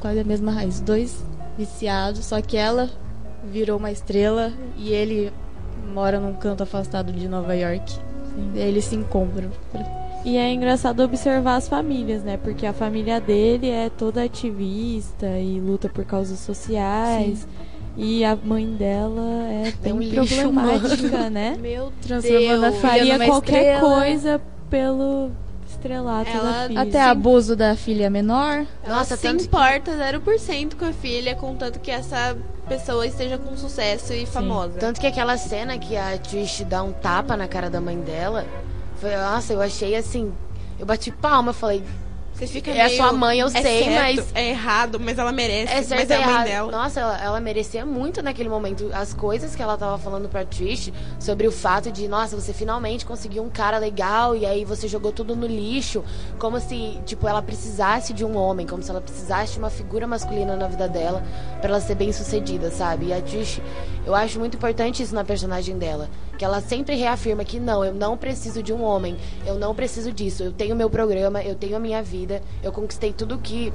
[0.00, 0.80] quase a mesma raiz.
[0.80, 1.24] Dois
[1.56, 2.90] viciados, só que ela
[3.44, 5.32] virou uma estrela e ele
[5.92, 7.98] mora num canto afastado de Nova York.
[8.54, 9.50] E aí eles se encontram.
[10.24, 12.36] E é engraçado observar as famílias, né?
[12.36, 17.46] Porque a família dele é toda ativista e luta por causas sociais.
[17.96, 21.56] E a mãe dela é bem um lixo problemática, né?
[21.60, 22.80] Meu Transformando a Deus.
[22.80, 23.94] Faria qualquer estrela.
[23.96, 24.40] coisa
[24.70, 25.30] pelo
[25.68, 26.80] estrelato Ela- da filha.
[26.80, 28.64] Até abuso da filha menor.
[28.82, 32.36] Ela Nossa, se tanto que- importa 0% com a filha, contanto que essa
[32.66, 34.78] pessoa esteja com sucesso e famosa.
[34.78, 38.46] Tanto que aquela cena que a Trish dá um tapa na cara da mãe dela,
[38.96, 40.32] foi, nossa, eu achei assim.
[40.78, 41.82] Eu bati palma, falei,
[42.42, 45.16] Você fica É a meio, sua mãe, eu é sei, certo, mas- É errado, mas
[45.16, 45.72] ela merece.
[45.72, 46.72] É certo mas é a ou mãe dela.
[46.72, 48.90] Nossa, ela, ela merecia muito naquele momento.
[48.92, 53.06] As coisas que ela tava falando pra Trish sobre o fato de, nossa, você finalmente
[53.06, 56.02] conseguiu um cara legal e aí você jogou tudo no lixo.
[56.36, 60.04] Como se, tipo, ela precisasse de um homem, como se ela precisasse de uma figura
[60.08, 61.22] masculina na vida dela
[61.60, 63.06] pra ela ser bem sucedida, sabe?
[63.06, 63.60] E a Trish,
[64.04, 66.10] eu acho muito importante isso na personagem dela.
[66.42, 69.16] Que ela sempre reafirma que não, eu não preciso de um homem,
[69.46, 70.42] eu não preciso disso.
[70.42, 73.72] Eu tenho meu programa, eu tenho a minha vida, eu conquistei tudo que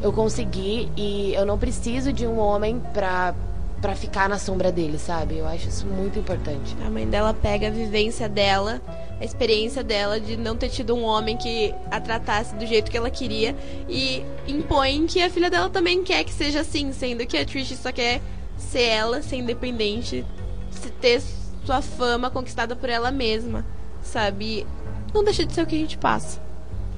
[0.00, 3.34] eu consegui e eu não preciso de um homem pra,
[3.82, 5.36] pra ficar na sombra dele, sabe?
[5.36, 6.74] Eu acho isso muito importante.
[6.86, 8.80] A mãe dela pega a vivência dela,
[9.20, 12.96] a experiência dela de não ter tido um homem que a tratasse do jeito que
[12.96, 13.54] ela queria
[13.90, 17.76] e impõe que a filha dela também quer que seja assim, sendo que a Trish
[17.76, 18.22] só quer
[18.56, 20.24] ser ela, ser independente,
[20.70, 21.20] se ter
[21.66, 23.64] sua fama conquistada por ela mesma,
[24.02, 24.66] sabe?
[25.12, 26.40] Não deixa de ser o que a gente passa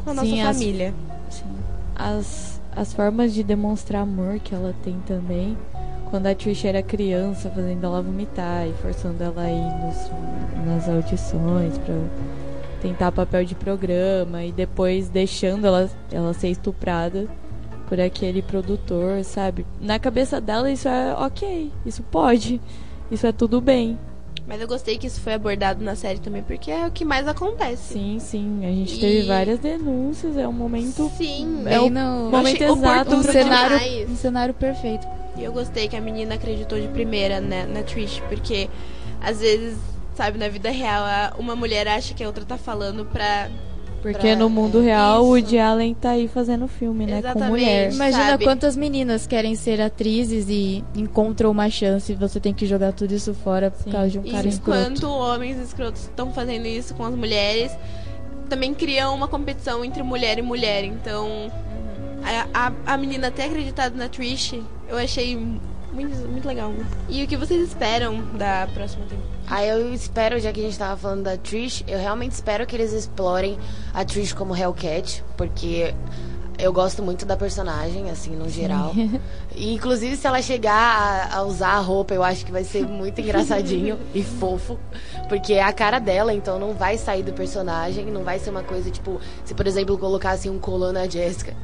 [0.05, 0.95] com a nossa Sim, as- família.
[1.31, 1.45] Sim.
[1.95, 5.57] As, as formas de demonstrar amor que ela tem também.
[6.11, 10.89] Quando a Trish era criança, fazendo ela vomitar e forçando ela a ir nos, nas
[10.89, 11.95] audições pra
[12.81, 17.27] tentar papel de programa e depois deixando ela, ela ser estuprada
[17.89, 19.67] por aquele produtor, sabe?
[19.81, 22.59] Na cabeça dela isso é ok, isso pode,
[23.11, 23.99] isso é tudo bem.
[24.49, 27.29] Mas eu gostei que isso foi abordado na série também, porque é o que mais
[27.29, 27.93] acontece.
[27.93, 31.65] Sim, sim, a gente E- teve várias denúncias, é um momento Sim.
[31.67, 34.11] É o no, momento achei exato um cenário, demais.
[34.11, 35.07] um cenário perfeito.
[35.37, 38.71] E eu gostei que a menina acreditou de primeira né, na Trish, porque
[39.21, 39.77] às vezes,
[40.17, 41.05] sabe, na vida real,
[41.39, 43.51] uma mulher acha que a outra tá falando pra.
[44.03, 45.47] Porque pra- no mundo real o Isso.
[45.47, 47.15] Woody Allen tá aí fazendo filme, né?
[47.21, 47.51] Com Exatamente.
[47.51, 47.93] mulher.
[47.93, 48.45] Imagina Sabe?
[48.45, 53.13] quantas meninas querem ser atrizes e encontram uma chance e você tem que jogar tudo
[53.13, 53.91] isso fora por Sim.
[53.91, 54.79] causa de um cara E escroto.
[54.81, 57.73] enquanto homens escrotos estão fazendo isso com as mulheres,
[58.49, 60.85] também criam uma competição entre mulher e mulher.
[60.85, 61.51] Então,
[62.55, 64.55] a, a, a menina ter acreditado na Trish,
[64.89, 65.37] eu achei
[65.93, 66.73] muito, muito legal.
[67.09, 69.38] E o que vocês esperam da próxima temporada?
[69.51, 72.77] Aí eu espero, já que a gente tava falando da Trish, eu realmente espero que
[72.77, 73.59] eles explorem
[73.95, 75.95] a Trish como Hellcat, porque
[76.59, 78.93] eu gosto muito da personagem, assim, no geral.
[79.55, 80.75] E, inclusive, se ela chegar
[81.33, 84.79] a, a usar a roupa, eu acho que vai ser muito engraçadinho e fofo.
[85.29, 88.63] Porque é a cara dela, então não vai sair do personagem, não vai ser uma
[88.65, 91.55] coisa, tipo, se, por exemplo, colocasse um colã na Jessica,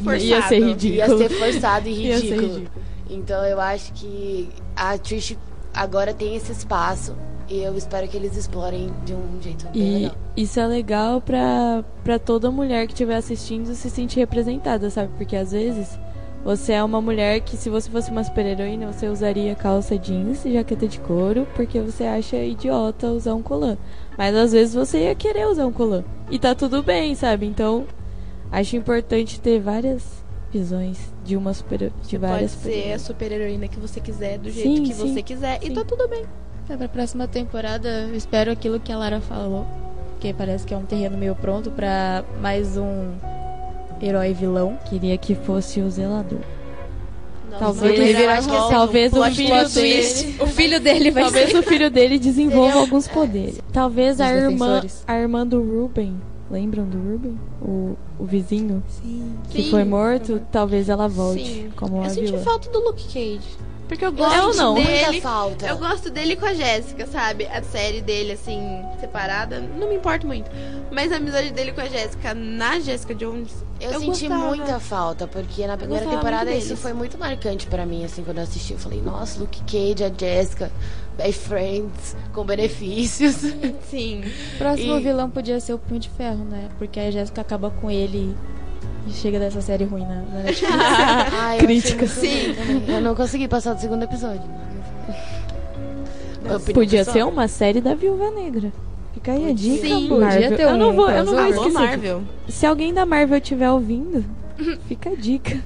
[0.00, 0.54] Ia ser Forçado.
[0.66, 0.94] ridículo.
[0.96, 2.54] ia ser forçado e Ia ser ridículo.
[2.54, 2.70] ridículo.
[3.10, 5.36] Então eu acho que a Trish
[5.80, 7.16] agora tem esse espaço
[7.48, 10.14] e eu espero que eles explorem de um jeito E legal.
[10.36, 15.10] isso é legal pra, pra toda mulher que estiver assistindo se sentir representada, sabe?
[15.16, 15.98] Porque às vezes
[16.44, 20.52] você é uma mulher que, se você fosse uma super-heroína, você usaria calça jeans e
[20.52, 23.76] jaqueta de couro porque você acha idiota usar um colã.
[24.18, 26.04] Mas às vezes você ia querer usar um colã.
[26.30, 27.46] E tá tudo bem, sabe?
[27.46, 27.86] Então,
[28.52, 30.22] acho importante ter várias
[30.52, 33.02] visões de uma super de Você várias pode ser a super-heroínas.
[33.02, 35.74] super-heroína que você quiser, do Sim, jeito que sim, você quiser, e sim.
[35.74, 36.24] tá tudo bem.
[36.68, 39.66] É, pra próxima temporada, eu espero aquilo que a Lara falou.
[40.12, 43.12] Porque parece que é um terreno meio pronto pra mais um
[44.02, 44.78] herói vilão.
[44.88, 46.38] Queria que fosse o zelador.
[47.58, 49.74] Talvez, Talvez, é um talvez o filho twist.
[49.74, 51.56] dele, O filho dele vai talvez ser.
[51.58, 53.60] o filho dele desenvolva alguns poderes.
[53.72, 55.04] Talvez a Os irmã, defensores.
[55.06, 56.14] a irmã do Ruben,
[56.50, 57.38] lembram do Ruben?
[57.62, 58.82] O, o vizinho
[59.50, 59.70] que Sim.
[59.70, 61.72] foi morto, talvez ela volte Sim.
[61.76, 62.42] como uma Eu senti vilã.
[62.42, 63.40] falta do Luke Cage.
[63.88, 64.74] Porque eu gosto Eu não.
[64.74, 65.04] dele.
[65.06, 65.66] muita falta.
[65.66, 67.46] Eu gosto dele com a Jéssica, sabe?
[67.46, 68.60] A série dele, assim,
[69.00, 70.48] separada, não me importa muito.
[70.92, 73.50] Mas a amizade dele com a Jéssica na Jéssica Jones.
[73.80, 74.46] Eu, Eu senti gostava.
[74.54, 78.44] muita falta, porque na primeira temporada isso foi muito marcante pra mim, assim, quando eu
[78.44, 78.74] assisti.
[78.74, 80.70] Eu falei, nossa, Luke Cage, a Jessica,
[81.16, 83.36] best friends, com benefícios.
[83.88, 84.22] Sim.
[84.54, 86.68] O próximo E- vilão podia ser o Punho de Ferro, né?
[86.78, 88.34] Porque a Jéssica acaba com ele
[89.06, 90.72] e chega dessa série ruim na, na Netflix.
[91.38, 92.06] Ai, eu Crítica.
[92.06, 92.84] também.
[92.88, 94.42] Eu não consegui passar do segundo episódio.
[96.42, 98.72] Opinião Podia ser uma série da Viúva Negra.
[99.12, 100.08] Fica aí a dica, Sim.
[100.08, 100.42] Marvel.
[100.42, 101.72] Podia ter eu não um vou, eu não vou esquecer.
[101.72, 102.22] Marvel.
[102.48, 104.24] Se alguém da Marvel estiver ouvindo,
[104.86, 105.58] fica a dica.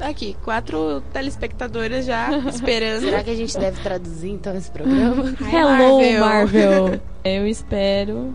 [0.00, 3.00] Aqui, quatro telespectadoras já esperando.
[3.00, 5.24] Será que a gente deve traduzir então esse programa?
[5.40, 7.00] Hello, Marvel.
[7.24, 8.34] Eu espero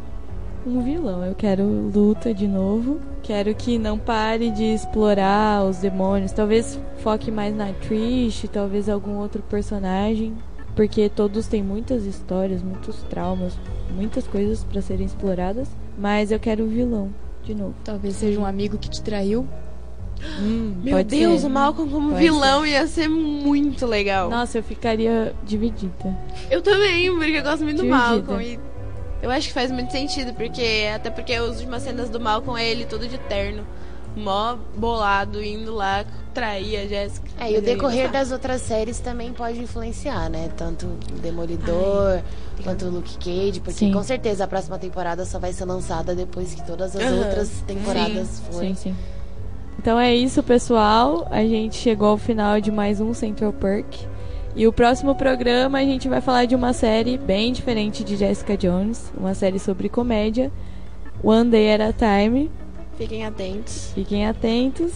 [0.65, 1.25] um vilão.
[1.25, 2.99] Eu quero luta de novo.
[3.21, 6.31] Quero que não pare de explorar os demônios.
[6.31, 10.33] Talvez foque mais na Trish, talvez algum outro personagem.
[10.75, 13.57] Porque todos têm muitas histórias, muitos traumas,
[13.95, 15.69] muitas coisas pra serem exploradas.
[15.97, 17.75] Mas eu quero o vilão de novo.
[17.83, 19.47] Talvez seja um amigo que te traiu.
[20.39, 21.47] Hum, Meu Deus, ser.
[21.47, 24.29] o Malcolm como Pode vilão ia ser muito legal.
[24.29, 26.17] Nossa, eu ficaria dividida.
[26.49, 27.97] Eu também, porque eu gosto muito do Dividida.
[28.07, 28.41] Malcolm.
[28.43, 28.59] E
[29.21, 32.67] eu acho que faz muito sentido, porque até porque as últimas cenas do Malcolm é
[32.69, 33.65] ele todo de terno.
[34.15, 36.05] Mó bolado, indo lá
[36.35, 37.27] trair a Jéssica.
[37.39, 40.49] É, e o decorrer das outras séries também pode influenciar, né?
[40.55, 42.21] Tanto o Demolidor
[42.63, 43.91] quanto o Luke Cage, porque Sim.
[43.91, 47.19] com certeza a próxima temporada só vai ser lançada depois que todas as Aham.
[47.25, 48.75] outras temporadas forem.
[48.75, 48.95] Sim, sim.
[49.77, 51.27] Então é isso, pessoal.
[51.29, 54.07] A gente chegou ao final de mais um Central Perk.
[54.55, 58.55] E o próximo programa a gente vai falar de uma série bem diferente de Jessica
[58.55, 60.51] Jones, uma série sobre comédia,
[61.23, 62.51] One Day at a Time.
[62.95, 63.91] Fiquem atentos.
[63.95, 64.91] Fiquem atentos.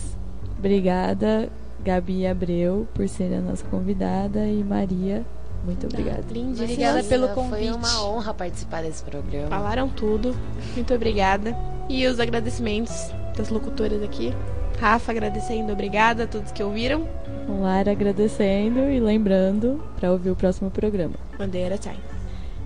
[0.60, 1.50] Obrigada,
[1.84, 5.26] Gabi Abreu, por ser a nossa convidada e Maria,
[5.64, 6.24] muito obrigada.
[6.32, 6.64] Lindíssima.
[6.64, 7.72] Obrigada pelo Foi convite.
[7.72, 9.50] uma honra participar desse programa.
[9.50, 10.36] Falaram tudo.
[10.76, 11.56] Muito obrigada.
[11.90, 14.34] E os agradecimentos das locutoras aqui.
[14.80, 17.08] Rafa agradecendo, obrigada a todos que ouviram.
[17.48, 21.16] Lara agradecendo e lembrando para ouvir o próximo programa.
[21.38, 22.00] Bandeira Time.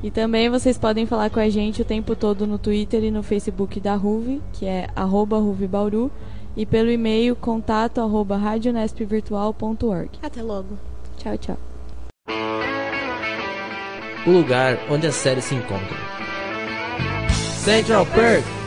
[0.03, 3.22] E também vocês podem falar com a gente o tempo todo no Twitter e no
[3.22, 6.12] Facebook da Ruve, que é arroba ruvebauru,
[6.57, 10.09] e pelo e-mail contato arroba radionespvirtual.org.
[10.22, 10.78] Até logo.
[11.18, 11.57] Tchau, tchau.
[14.26, 15.97] o lugar onde as séries se encontram.
[17.64, 18.61] Central Perk